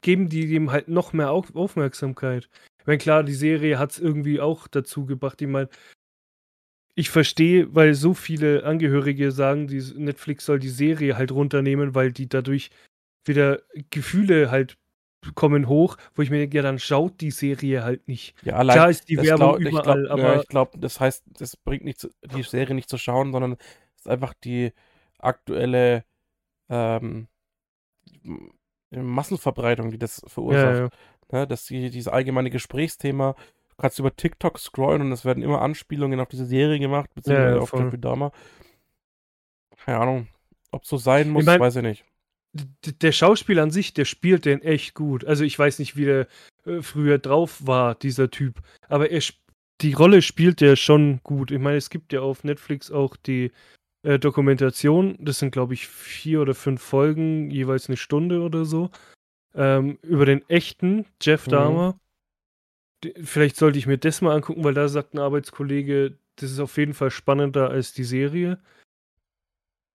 [0.00, 2.48] geben die dem halt noch mehr Aufmerksamkeit.
[2.78, 5.40] Ich meine, klar, die Serie hat es irgendwie auch dazu gebracht.
[5.40, 5.68] Ich meine,
[6.94, 12.12] ich verstehe, weil so viele Angehörige sagen, die Netflix soll die Serie halt runternehmen, weil
[12.12, 12.70] die dadurch
[13.24, 14.76] wieder Gefühle halt
[15.34, 18.34] kommen hoch, wo ich mir denke, ja, dann schaut die Serie halt nicht.
[18.44, 20.42] Ja, allein, Klar ist die Werbung glaub, überall, ich glaub, aber...
[20.42, 24.08] ich glaube, das heißt, das bringt nicht, die Serie nicht zu schauen, sondern es ist
[24.08, 24.72] einfach die
[25.22, 26.04] aktuelle
[26.68, 27.28] ähm,
[28.90, 30.74] Massenverbreitung, die das verursacht.
[30.76, 30.88] Ja, ja.
[31.32, 33.34] Ne, dass die, dieses allgemeine Gesprächsthema,
[33.70, 37.48] du kannst über TikTok scrollen und es werden immer Anspielungen auf diese Serie gemacht, beziehungsweise
[37.50, 38.32] ja, ja, auf Jeffrey Dahmer.
[39.84, 40.28] Keine Ahnung.
[40.70, 42.04] ob so sein muss, Ich mein- weiß ich nicht.
[43.00, 45.24] Der Schauspieler an sich, der spielt den echt gut.
[45.24, 46.26] Also ich weiß nicht, wie der
[46.66, 48.60] äh, früher drauf war, dieser Typ.
[48.88, 49.22] Aber er,
[49.80, 51.50] die Rolle spielt der schon gut.
[51.50, 53.52] Ich meine, es gibt ja auf Netflix auch die
[54.02, 55.16] äh, Dokumentation.
[55.20, 58.90] Das sind, glaube ich, vier oder fünf Folgen, jeweils eine Stunde oder so.
[59.54, 61.50] Ähm, über den echten Jeff Mhm.
[61.50, 62.00] Dahmer.
[63.04, 66.60] D- Vielleicht sollte ich mir das mal angucken, weil da sagt ein Arbeitskollege, das ist
[66.60, 68.58] auf jeden Fall spannender als die Serie.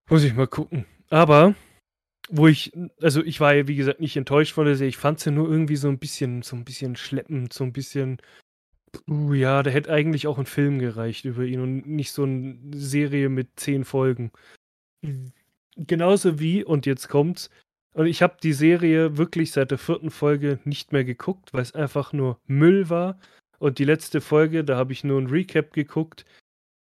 [0.08, 0.86] Muss ich mal gucken.
[1.10, 1.54] Aber
[2.30, 5.18] wo ich, also ich war ja wie gesagt nicht enttäuscht von der Serie, ich fand
[5.20, 8.18] sie nur irgendwie so ein bisschen, so ein bisschen schleppend, so ein bisschen,
[9.08, 12.58] uh, ja, da hätte eigentlich auch ein Film gereicht über ihn und nicht so eine
[12.72, 14.30] Serie mit zehn Folgen.
[15.76, 17.50] Genauso wie, und jetzt kommt's,
[17.92, 21.74] und ich habe die Serie wirklich seit der vierten Folge nicht mehr geguckt, weil es
[21.74, 23.18] einfach nur Müll war.
[23.58, 26.24] Und die letzte Folge, da habe ich nur ein Recap geguckt,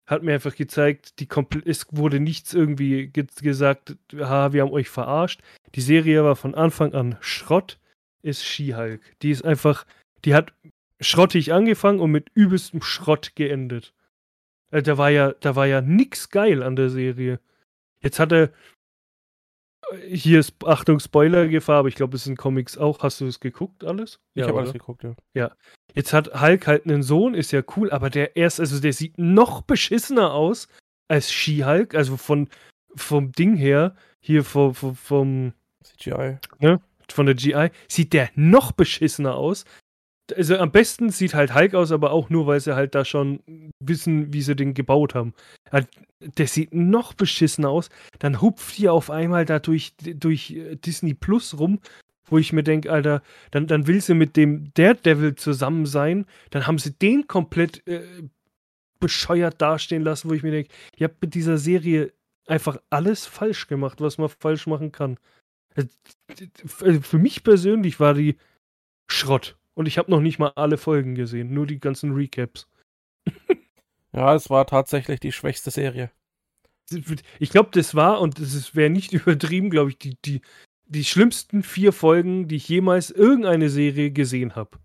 [0.06, 1.28] hat mir einfach gezeigt, die
[1.64, 5.40] es wurde nichts irgendwie ge gesagt, ha, wir haben euch verarscht.
[5.74, 7.78] Die Serie war von Anfang an Schrott,
[8.22, 9.00] ist She-Hulk.
[9.22, 9.86] Die ist einfach,
[10.24, 10.52] die hat
[11.00, 13.94] schrottig angefangen und mit übelstem Schrott geendet.
[14.70, 17.40] Äh, Da war ja, da war ja nix geil an der Serie.
[18.02, 18.50] Jetzt hat er,
[19.92, 23.00] äh, hier ist, Achtung, Spoiler-Gefahr, aber ich glaube, es sind Comics auch.
[23.00, 24.20] Hast du es geguckt, alles?
[24.34, 25.14] Ich habe alles geguckt, ja.
[25.94, 29.18] Jetzt hat Hulk halt einen Sohn, ist ja cool, aber der erst, also der sieht
[29.18, 30.68] noch beschissener aus
[31.08, 32.48] als She-Hulk, also von,
[32.94, 36.38] vom Ding her, hier vom, vom, vom, CGI.
[37.08, 39.64] von der GI, sieht der noch beschissener aus.
[40.33, 43.40] Also am besten sieht halt Hulk aus, aber auch nur, weil sie halt da schon
[43.81, 45.35] wissen, wie sie den gebaut haben.
[45.71, 45.88] Halt,
[46.21, 47.88] Der sieht noch beschissener aus.
[48.19, 51.81] Dann hupft die auf einmal da durch, durch äh, Disney Plus rum,
[52.27, 56.27] wo ich mir denke, Alter, dann, dann will sie mit dem Daredevil zusammen sein.
[56.51, 58.03] Dann haben sie den komplett äh,
[59.01, 62.12] bescheuert dastehen lassen, wo ich mir denke, ihr habt mit dieser Serie
[62.47, 65.19] einfach alles falsch gemacht, was man falsch machen kann.
[65.75, 65.88] Also,
[66.81, 68.37] also Für mich persönlich war die
[69.11, 69.57] Schrott.
[69.81, 72.69] Und ich habe noch nicht mal alle Folgen gesehen, nur die ganzen Recaps.
[74.12, 76.11] Ja, es war tatsächlich die schwächste Serie.
[77.38, 80.43] Ich glaube, das war, und das wäre nicht übertrieben, glaube ich, die, die,
[80.85, 84.79] die schlimmsten vier Folgen, die ich jemals irgendeine Serie gesehen habe.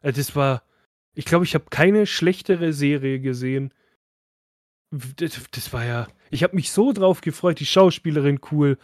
[0.00, 0.64] Also das war,
[1.14, 3.72] ich glaube, ich habe keine schlechtere Serie gesehen.
[4.90, 8.76] Das, das war ja, ich habe mich so drauf gefreut, die Schauspielerin cool,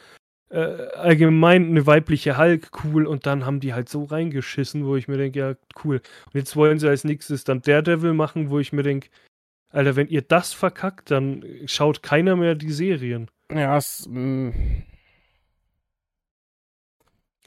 [0.51, 5.09] äh, allgemein eine weibliche Hulk cool und dann haben die halt so reingeschissen, wo ich
[5.09, 6.01] mir denke, ja, cool.
[6.27, 9.09] Und jetzt wollen sie als nächstes dann Daredevil machen, wo ich mir denke,
[9.71, 13.31] Alter, wenn ihr das verkackt, dann schaut keiner mehr die Serien.
[13.53, 14.07] Ja, es.
[14.09, 14.51] mm,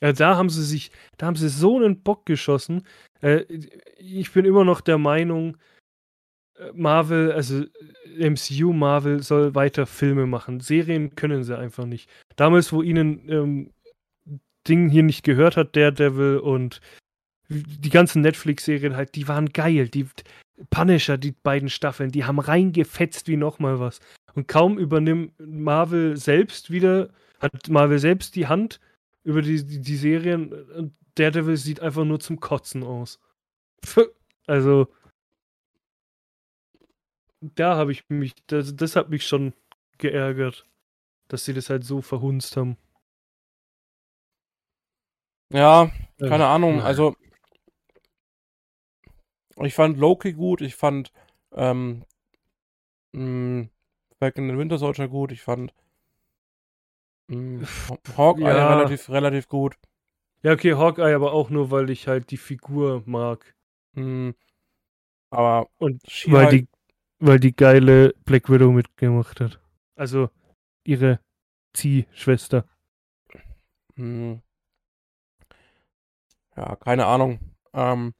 [0.01, 2.83] Ja, da haben sie sich, da haben sie so einen Bock geschossen.
[3.21, 3.45] Äh,
[3.97, 5.57] ich bin immer noch der Meinung,
[6.73, 7.63] Marvel, also
[8.17, 10.59] äh, MCU Marvel soll weiter Filme machen.
[10.59, 12.09] Serien können sie einfach nicht.
[12.35, 13.71] Damals, wo ihnen ähm,
[14.67, 16.81] Ding hier nicht gehört hat, Daredevil und
[17.49, 19.89] die ganzen Netflix-Serien halt, die waren geil.
[19.89, 20.07] Die
[20.69, 23.99] Punisher, die beiden Staffeln, die haben reingefetzt wie nochmal was.
[24.35, 28.79] Und kaum übernimmt Marvel selbst wieder, hat Marvel selbst die Hand
[29.23, 33.19] über die, die, die Serien und Daredevil sieht einfach nur zum Kotzen aus.
[34.47, 34.87] Also,
[37.41, 39.53] da habe ich mich, das, das hat mich schon
[39.97, 40.65] geärgert,
[41.29, 42.77] dass sie das halt so verhunzt haben.
[45.49, 45.91] ja,
[46.23, 46.81] keine Äh, Ahnung.
[46.81, 46.81] nein.
[46.81, 47.15] Also,
[49.61, 50.59] ich fand Loki gut.
[50.61, 51.11] Ich fand
[51.53, 52.03] ähm,
[53.13, 53.69] mh,
[54.19, 55.31] Falcon and Winter Soldier gut.
[55.31, 55.73] Ich fand
[57.29, 57.65] mh,
[58.15, 58.67] Hawkeye Ja.
[58.67, 59.75] relativ, relativ gut.
[60.43, 63.55] Ja, okay, Hawkeye, aber auch nur, weil ich halt die Figur mag.
[63.93, 64.33] Mh,
[65.31, 66.67] aber Und weil die,
[67.21, 69.59] weil die geile Black Widow mitgemacht hat.
[69.95, 70.29] Also
[70.83, 71.19] ihre
[71.73, 72.65] Ziehschwester.
[73.95, 74.41] Hm.
[76.57, 77.39] Ja, keine Ahnung.
[77.73, 78.13] Ähm,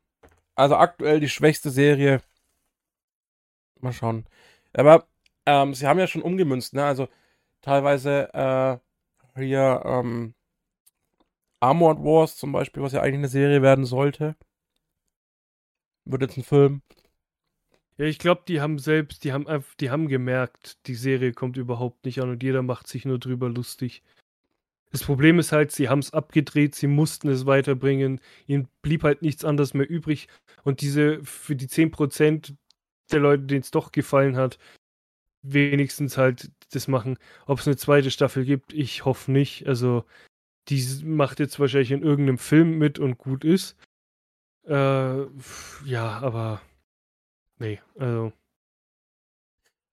[0.55, 2.21] also aktuell die schwächste Serie.
[3.79, 4.25] Mal schauen.
[4.73, 5.07] Aber
[5.47, 6.85] ähm, sie haben ja schon umgemünzt, ne?
[6.85, 7.07] Also
[7.61, 10.35] teilweise äh, hier ähm,
[11.59, 14.35] Armored Wars zum Beispiel, was ja eigentlich eine Serie werden sollte.
[16.05, 16.83] Wird jetzt ein Film.
[18.01, 21.55] Ja, ich glaube, die haben selbst, die haben einfach, die haben gemerkt, die Serie kommt
[21.55, 24.01] überhaupt nicht an und jeder macht sich nur drüber lustig.
[24.91, 29.21] Das Problem ist halt, sie haben es abgedreht, sie mussten es weiterbringen, ihnen blieb halt
[29.21, 30.29] nichts anderes mehr übrig
[30.63, 32.55] und diese für die 10%
[33.11, 34.57] der Leute, denen es doch gefallen hat,
[35.43, 37.19] wenigstens halt das machen.
[37.45, 39.67] Ob es eine zweite Staffel gibt, ich hoffe nicht.
[39.67, 40.05] Also,
[40.69, 43.77] die macht jetzt wahrscheinlich in irgendeinem Film mit und gut ist.
[44.65, 44.73] Äh,
[45.85, 46.61] ja, aber
[47.61, 48.33] nee, also.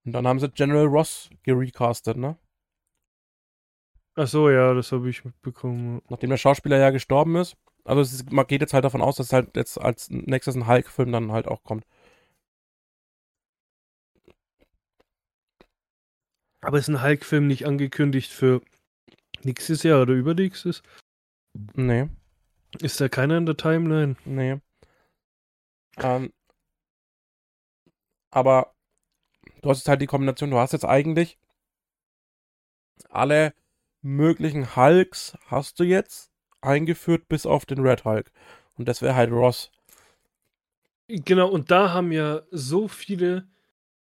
[0.04, 2.38] Und dann haben sie General Ross gerecastet, ne?
[4.14, 6.02] Ach so, ja, das habe ich mitbekommen.
[6.08, 7.56] Nachdem der Schauspieler ja gestorben ist.
[7.84, 11.12] Also ist, man geht jetzt halt davon aus, dass halt jetzt als nächstes ein Hulk-Film
[11.12, 11.86] dann halt auch kommt.
[16.60, 18.60] Aber ist ein Hulk-Film nicht angekündigt für
[19.44, 20.82] nächstes Jahr oder übernächstes?
[21.74, 22.08] Nee.
[22.80, 24.16] Ist da keiner in der Timeline?
[24.24, 24.60] Nee.
[25.98, 26.32] Ähm,
[28.30, 28.74] aber
[29.62, 31.38] du hast jetzt halt die Kombination, du hast jetzt eigentlich
[33.08, 33.54] alle
[34.02, 38.30] möglichen Hulks hast du jetzt eingeführt bis auf den Red Hulk.
[38.76, 39.70] Und das wäre halt Ross.
[41.08, 43.48] Genau, und da haben ja so viele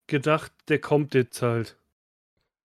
[0.07, 1.77] gedacht, der kommt jetzt halt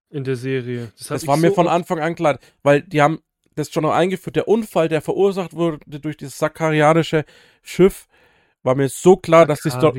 [0.10, 0.91] in der Serie.
[0.98, 3.22] Das, das war mir so von Anfang an klar, weil die haben
[3.56, 4.36] das schon noch eingeführt.
[4.36, 7.26] Der Unfall, der verursacht wurde durch dieses sakarianische
[7.62, 8.08] Schiff,
[8.63, 9.93] war mir so klar, dass, die Sto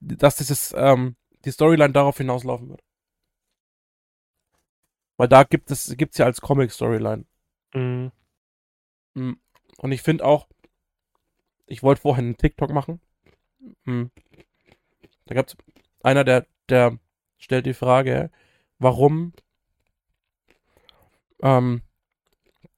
[0.00, 2.82] dass dieses, ähm, die Storyline darauf hinauslaufen wird.
[5.16, 7.24] Weil da gibt es gibt's ja als Comic-Storyline.
[7.74, 8.12] Mhm.
[9.14, 9.32] Mm.
[9.78, 10.48] Und ich finde auch,
[11.66, 13.00] ich wollte vorhin einen TikTok machen.
[13.84, 14.10] Mhm.
[15.26, 15.56] Da gab es
[16.02, 16.98] einer, der, der
[17.38, 18.30] stellt die Frage,
[18.78, 19.32] warum
[21.42, 21.82] ähm,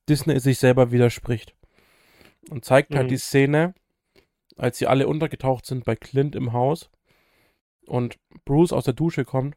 [0.08, 1.54] Disney sich selber widerspricht.
[2.50, 2.98] Und zeigt halt mhm.
[2.98, 3.74] halt die Szene,
[4.56, 6.90] als sie alle untergetaucht sind bei Clint im Haus
[7.92, 9.54] und Bruce aus der Dusche kommt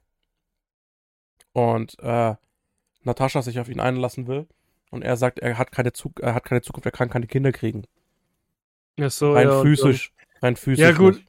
[1.54, 2.36] und äh,
[3.04, 4.46] Natascha sich auf ihn einlassen will
[4.92, 7.54] und er sagt, er hat keine, Zug er hat keine Zukunft, er kann keine Kinder
[7.54, 7.86] kriegen.
[9.00, 10.84] Ja, so, rein ja, physisch, rein physisch.
[10.84, 11.16] Ja, gut.
[11.16, 11.28] Nicht.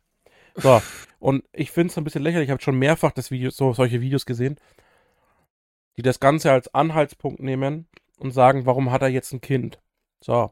[0.56, 0.82] So,
[1.20, 4.00] und ich finde es ein bisschen lächerlich, ich habe schon mehrfach das Video, so, solche
[4.00, 4.56] Videos gesehen,
[5.96, 7.86] die das Ganze als Anhaltspunkt nehmen
[8.18, 9.78] und sagen, warum hat er jetzt ein Kind?
[10.20, 10.50] So,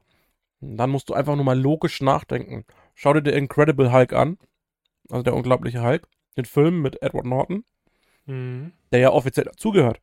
[0.60, 2.64] dann musst du einfach nur mal logisch nachdenken.
[2.94, 4.38] Schau dir den Incredible Hulk an,
[5.10, 7.64] also der unglaubliche Hulk, den Film mit Edward Norton,
[8.26, 8.72] mhm.
[8.92, 10.00] der ja offiziell dazugehört.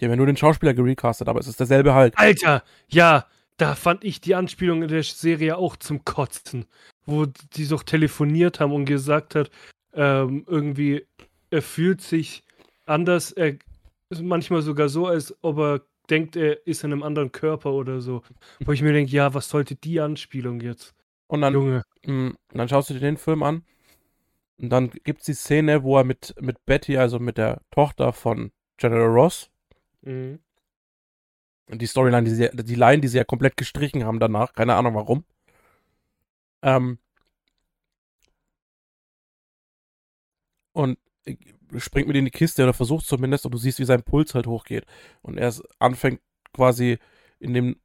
[0.00, 2.14] Die haben ja nur den Schauspieler gerecastet, aber es ist derselbe Hulk.
[2.16, 3.26] Alter, ja,
[3.58, 6.64] da fand ich die Anspielung in der Serie auch zum Kotzen,
[7.04, 9.50] wo die doch telefoniert haben und gesagt hat,
[9.92, 11.06] ähm, irgendwie,
[11.50, 12.42] er fühlt sich
[12.86, 13.56] anders, er
[14.08, 18.00] ist manchmal sogar so, als ob er denkt, er ist in einem anderen Körper oder
[18.00, 18.22] so.
[18.60, 20.94] Wo ich mir denke, ja, was sollte die Anspielung jetzt?
[21.26, 21.82] Und dann, Junge.
[22.04, 23.62] Mh, mm, dann schaust du dir den Film an
[24.60, 28.12] und dann gibt es die Szene, wo er mit, mit Betty, also mit der Tochter
[28.12, 29.50] von General Ross,
[30.02, 30.40] mhm.
[31.68, 34.94] die Storyline, die, sie, die Line, die sie ja komplett gestrichen haben danach, keine Ahnung
[34.94, 35.24] warum,
[36.62, 36.98] ähm,
[40.72, 40.98] und
[41.78, 44.46] springt mit in die Kiste oder versucht zumindest und du siehst, wie sein Puls halt
[44.46, 44.84] hochgeht.
[45.22, 46.20] Und er anfängt
[46.52, 46.98] quasi
[47.38, 47.80] in dem,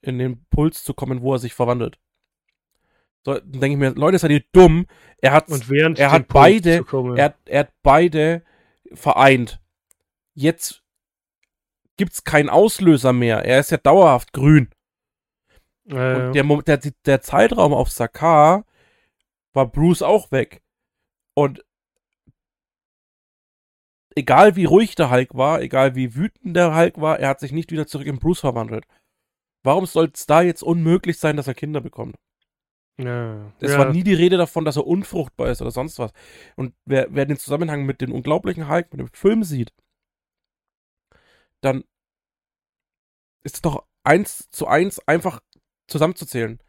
[0.00, 1.98] in den Puls zu kommen, wo er sich verwandelt.
[3.24, 4.86] So, dann denke ich mir, Leute, er die dumm.
[5.18, 5.48] Er hat,
[5.98, 6.84] er hat beide,
[7.16, 8.42] er, er hat beide
[8.94, 9.60] vereint.
[10.34, 10.82] Jetzt
[11.96, 13.44] gibt's keinen Auslöser mehr.
[13.44, 14.70] Er ist ja dauerhaft grün.
[15.86, 18.64] Äh, und der, der, der Zeitraum auf Sakar
[19.52, 20.62] war Bruce auch weg.
[21.34, 21.64] Und
[24.14, 27.52] egal wie ruhig der Hulk war, egal wie wütend der Hulk war, er hat sich
[27.52, 28.86] nicht wieder zurück in Bruce verwandelt.
[29.62, 32.16] Warum soll es da jetzt unmöglich sein, dass er Kinder bekommt?
[33.04, 33.78] Ja, es ja.
[33.78, 36.12] war nie die Rede davon, dass er unfruchtbar ist oder sonst was.
[36.56, 39.72] Und wer, wer den Zusammenhang mit dem unglaublichen Hulk, mit dem Film sieht,
[41.60, 41.84] dann
[43.42, 45.40] ist es doch eins zu eins einfach
[45.86, 46.60] zusammenzuzählen.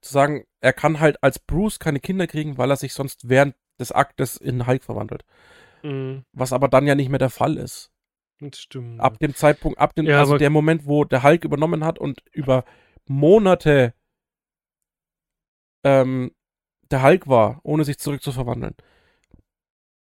[0.00, 3.54] Zu sagen, er kann halt als Bruce keine Kinder kriegen, weil er sich sonst während
[3.78, 5.24] des Aktes in Hulk verwandelt.
[5.82, 6.24] Mhm.
[6.32, 7.90] Was aber dann ja nicht mehr der Fall ist.
[8.40, 9.00] Das stimmt.
[9.00, 12.22] Ab dem Zeitpunkt, ab dem, ja, also der Moment, wo der Hulk übernommen hat und
[12.32, 12.64] über
[13.06, 13.94] Monate
[15.86, 16.32] ähm,
[16.90, 18.74] der Hulk war, ohne sich zurückzuverwandeln.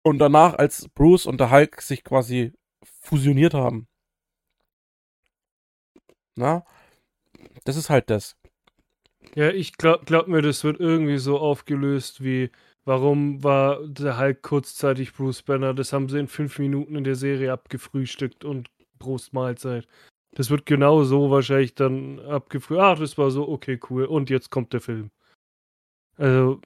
[0.03, 2.53] Und danach, als Bruce und der Hulk sich quasi
[3.01, 3.87] fusioniert haben.
[6.37, 6.65] Na?
[7.65, 8.37] Das ist halt das.
[9.35, 12.51] Ja, ich glaub, glaub mir, das wird irgendwie so aufgelöst wie
[12.89, 15.75] Warum war der Hulk kurzzeitig Bruce Banner?
[15.75, 19.87] Das haben sie in fünf Minuten in der Serie abgefrühstückt und Prost Mahlzeit.
[20.33, 22.81] Das wird genau so wahrscheinlich dann abgefrühstückt.
[22.81, 24.07] Ach, das war so, okay, cool.
[24.07, 25.11] Und jetzt kommt der Film.
[26.19, 26.61] Also,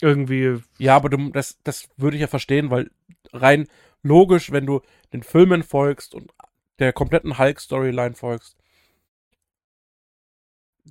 [0.00, 0.60] irgendwie.
[0.78, 2.90] Ja, aber du, das, das würde ich ja verstehen, weil
[3.32, 3.68] rein
[4.02, 4.82] logisch, wenn du
[5.12, 6.32] den Filmen folgst und
[6.78, 8.56] der kompletten Hulk-Storyline folgst,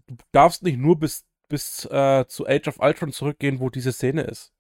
[0.08, 4.22] du darfst nicht nur bis bis äh, zu Age of Ultron zurückgehen, wo diese Szene
[4.22, 4.54] ist.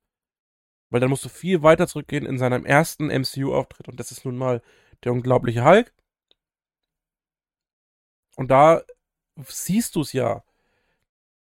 [0.89, 3.88] Weil dann musst du viel weiter zurückgehen in seinem ersten MCU-Auftritt.
[3.88, 4.62] Und das ist nun mal
[5.06, 5.93] der unglaubliche Hulk.
[8.36, 8.82] Und da
[9.47, 10.43] siehst du es ja,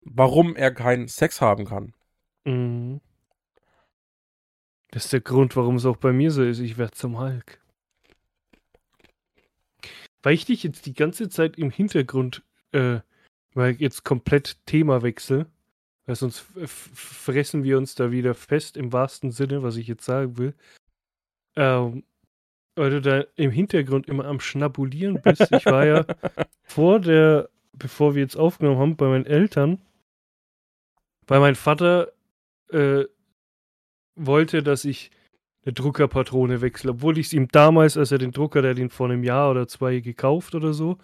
[0.05, 1.93] warum er keinen Sex haben kann.
[2.45, 3.01] Mhm.
[4.91, 6.59] Das ist der Grund, warum es auch bei mir so ist.
[6.59, 7.59] Ich werde zum Hulk.
[10.25, 12.99] weil ich dich jetzt die ganze Zeit im Hintergrund, äh,
[13.53, 15.45] weil jetzt komplett Themawechsel,
[16.07, 20.37] weil sonst fressen wir uns da wieder fest im wahrsten Sinne, was ich jetzt sagen
[20.39, 20.55] will.
[21.55, 22.03] Ähm,
[22.75, 25.51] weil du da im Hintergrund immer am Schnabulieren bist.
[25.51, 26.05] Ich war ja
[26.63, 29.79] vor der, bevor wir jetzt aufgenommen haben, bei meinen Eltern,
[31.27, 32.11] weil mein Vater
[32.71, 33.05] äh,
[34.15, 35.11] wollte, dass ich
[35.65, 39.09] eine Druckerpatrone wechsle, obwohl ich es ihm damals, als er den Drucker, der den vor
[39.09, 40.97] einem Jahr oder zwei gekauft oder so,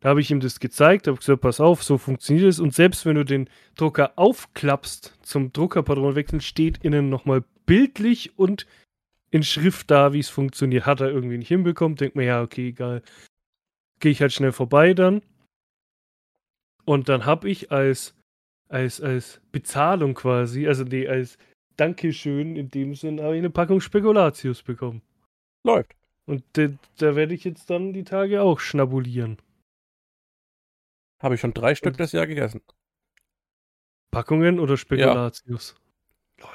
[0.00, 2.60] da habe ich ihm das gezeigt, habe gesagt, pass auf, so funktioniert es.
[2.60, 8.66] Und selbst wenn du den Drucker aufklappst zum Druckerpatrone wechseln, steht innen nochmal bildlich und
[9.30, 10.84] in Schrift da, wie es funktioniert.
[10.84, 13.02] Hat er irgendwie nicht hinbekommen, denkt mir, ja, okay, egal.
[13.98, 15.22] Gehe ich halt schnell vorbei dann.
[16.84, 18.14] Und dann habe ich als,
[18.68, 21.38] als, als Bezahlung quasi, also nee, als
[21.76, 25.02] Dankeschön in dem Sinn habe ich eine Packung Spekulatius bekommen.
[25.64, 25.94] Läuft.
[26.26, 29.38] Und de, da werde ich jetzt dann die Tage auch schnabulieren.
[31.20, 32.60] Habe ich schon drei Stück das Jahr gegessen.
[34.10, 35.74] Packungen oder Spekulatius?
[36.38, 36.48] Ja.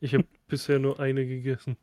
[0.00, 1.76] Ich habe bisher nur eine gegessen.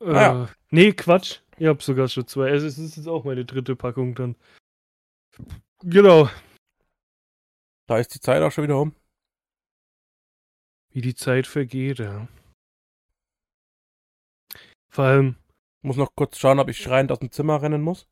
[0.00, 0.48] Äh, ja.
[0.70, 1.40] Nee, Quatsch.
[1.58, 2.50] Ich habe sogar schon zwei.
[2.50, 4.36] Also es ist jetzt auch meine dritte Packung dann.
[5.84, 6.28] Genau.
[7.88, 8.94] Da ist die Zeit auch schon wieder um.
[10.90, 12.28] Wie die Zeit vergeht, ja.
[14.88, 15.36] Vor allem.
[15.78, 18.06] Ich muss noch kurz schauen, ob ich schreiend aus dem Zimmer rennen muss.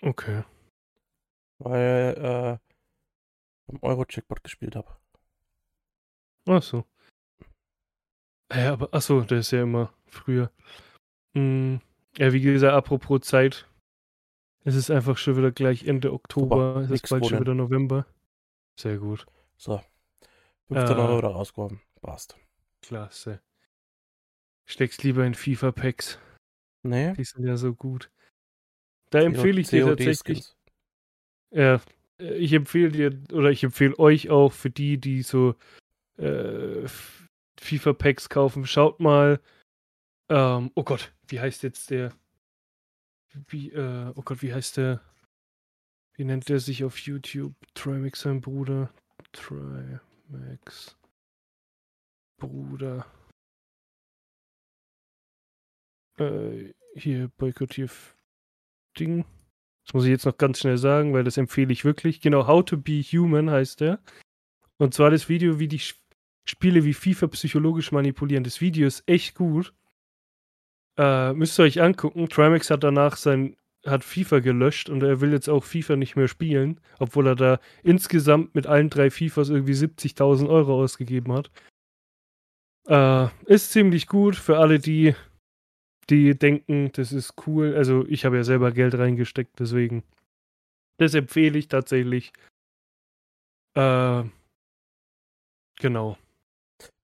[0.00, 0.44] Okay.
[1.58, 4.96] Weil äh, am Euro-Checkpot gespielt habe.
[6.48, 6.86] Ach so.
[8.52, 10.50] Ja, aber ach so, der ist ja immer früher.
[11.34, 11.80] Hm,
[12.16, 13.68] ja, wie gesagt, apropos Zeit.
[14.64, 16.74] Es ist einfach schon wieder gleich Ende Oktober.
[16.74, 18.06] Super, es ist bald schon wieder November.
[18.78, 19.26] Sehr gut.
[19.56, 19.80] So,
[20.68, 21.80] 15 äh, Euro da rausgekommen.
[22.00, 22.36] Passt.
[22.80, 23.40] Klasse.
[24.64, 26.18] Steckst lieber in FIFA-Packs.
[26.82, 27.12] Nee.
[27.14, 28.10] Die sind ja so gut.
[29.10, 30.54] Da empfehle ich dir tatsächlich.
[31.50, 31.80] Ja,
[32.18, 35.54] ich empfehle dir, oder ich empfehle euch auch für die, die so
[36.16, 36.86] äh,
[37.60, 39.40] FIFA-Packs kaufen, schaut mal.
[40.28, 42.12] Ähm, oh Gott, wie heißt jetzt der?
[43.48, 45.00] Wie, äh, oh Gott, wie heißt der?
[46.14, 47.54] Wie nennt der sich auf YouTube?
[47.74, 48.92] Trimax sein Bruder.
[49.32, 49.98] Try.
[50.28, 50.96] Max.
[52.38, 53.06] Bruder.
[56.18, 57.88] Äh, hier boykottier
[58.98, 59.24] Ding.
[59.84, 62.20] Das muss ich jetzt noch ganz schnell sagen, weil das empfehle ich wirklich.
[62.20, 64.00] Genau, How to be Human heißt der.
[64.76, 65.80] Und zwar das Video, wie die
[66.44, 68.44] Spiele wie FIFA psychologisch manipulieren.
[68.44, 69.72] Das Video ist echt gut.
[70.98, 72.28] Äh, müsst ihr euch angucken.
[72.28, 76.28] Trimax hat danach sein hat FIFA gelöscht und er will jetzt auch FIFA nicht mehr
[76.28, 81.50] spielen, obwohl er da insgesamt mit allen drei FIFAs irgendwie 70.000 Euro ausgegeben hat.
[82.86, 85.14] Äh, ist ziemlich gut für alle, die,
[86.10, 87.74] die denken, das ist cool.
[87.74, 90.04] Also ich habe ja selber Geld reingesteckt, deswegen.
[90.98, 92.32] Das empfehle ich tatsächlich.
[93.74, 94.24] Äh,
[95.80, 96.18] genau.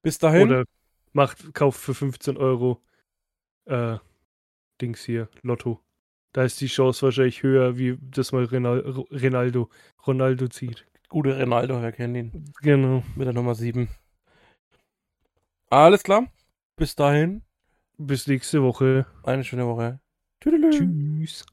[0.03, 0.49] Bis dahin.
[0.49, 0.64] Oder
[1.12, 2.80] macht, kauft für 15 Euro
[3.69, 3.99] äh,
[4.81, 5.81] Dings hier, Lotto.
[6.33, 9.71] Da ist die Chance wahrscheinlich höher, wie das mal Ronaldo,
[10.07, 10.87] Ronaldo zieht.
[11.09, 12.53] Gute Ronaldo, wir kennen ihn.
[12.61, 13.03] Genau.
[13.16, 13.89] Mit der Nummer 7.
[15.71, 16.31] Alles klar.
[16.77, 17.43] Bis dahin.
[17.97, 19.07] Bis nächste Woche.
[19.23, 20.01] Eine schöne Woche.
[20.41, 21.45] Tschüss.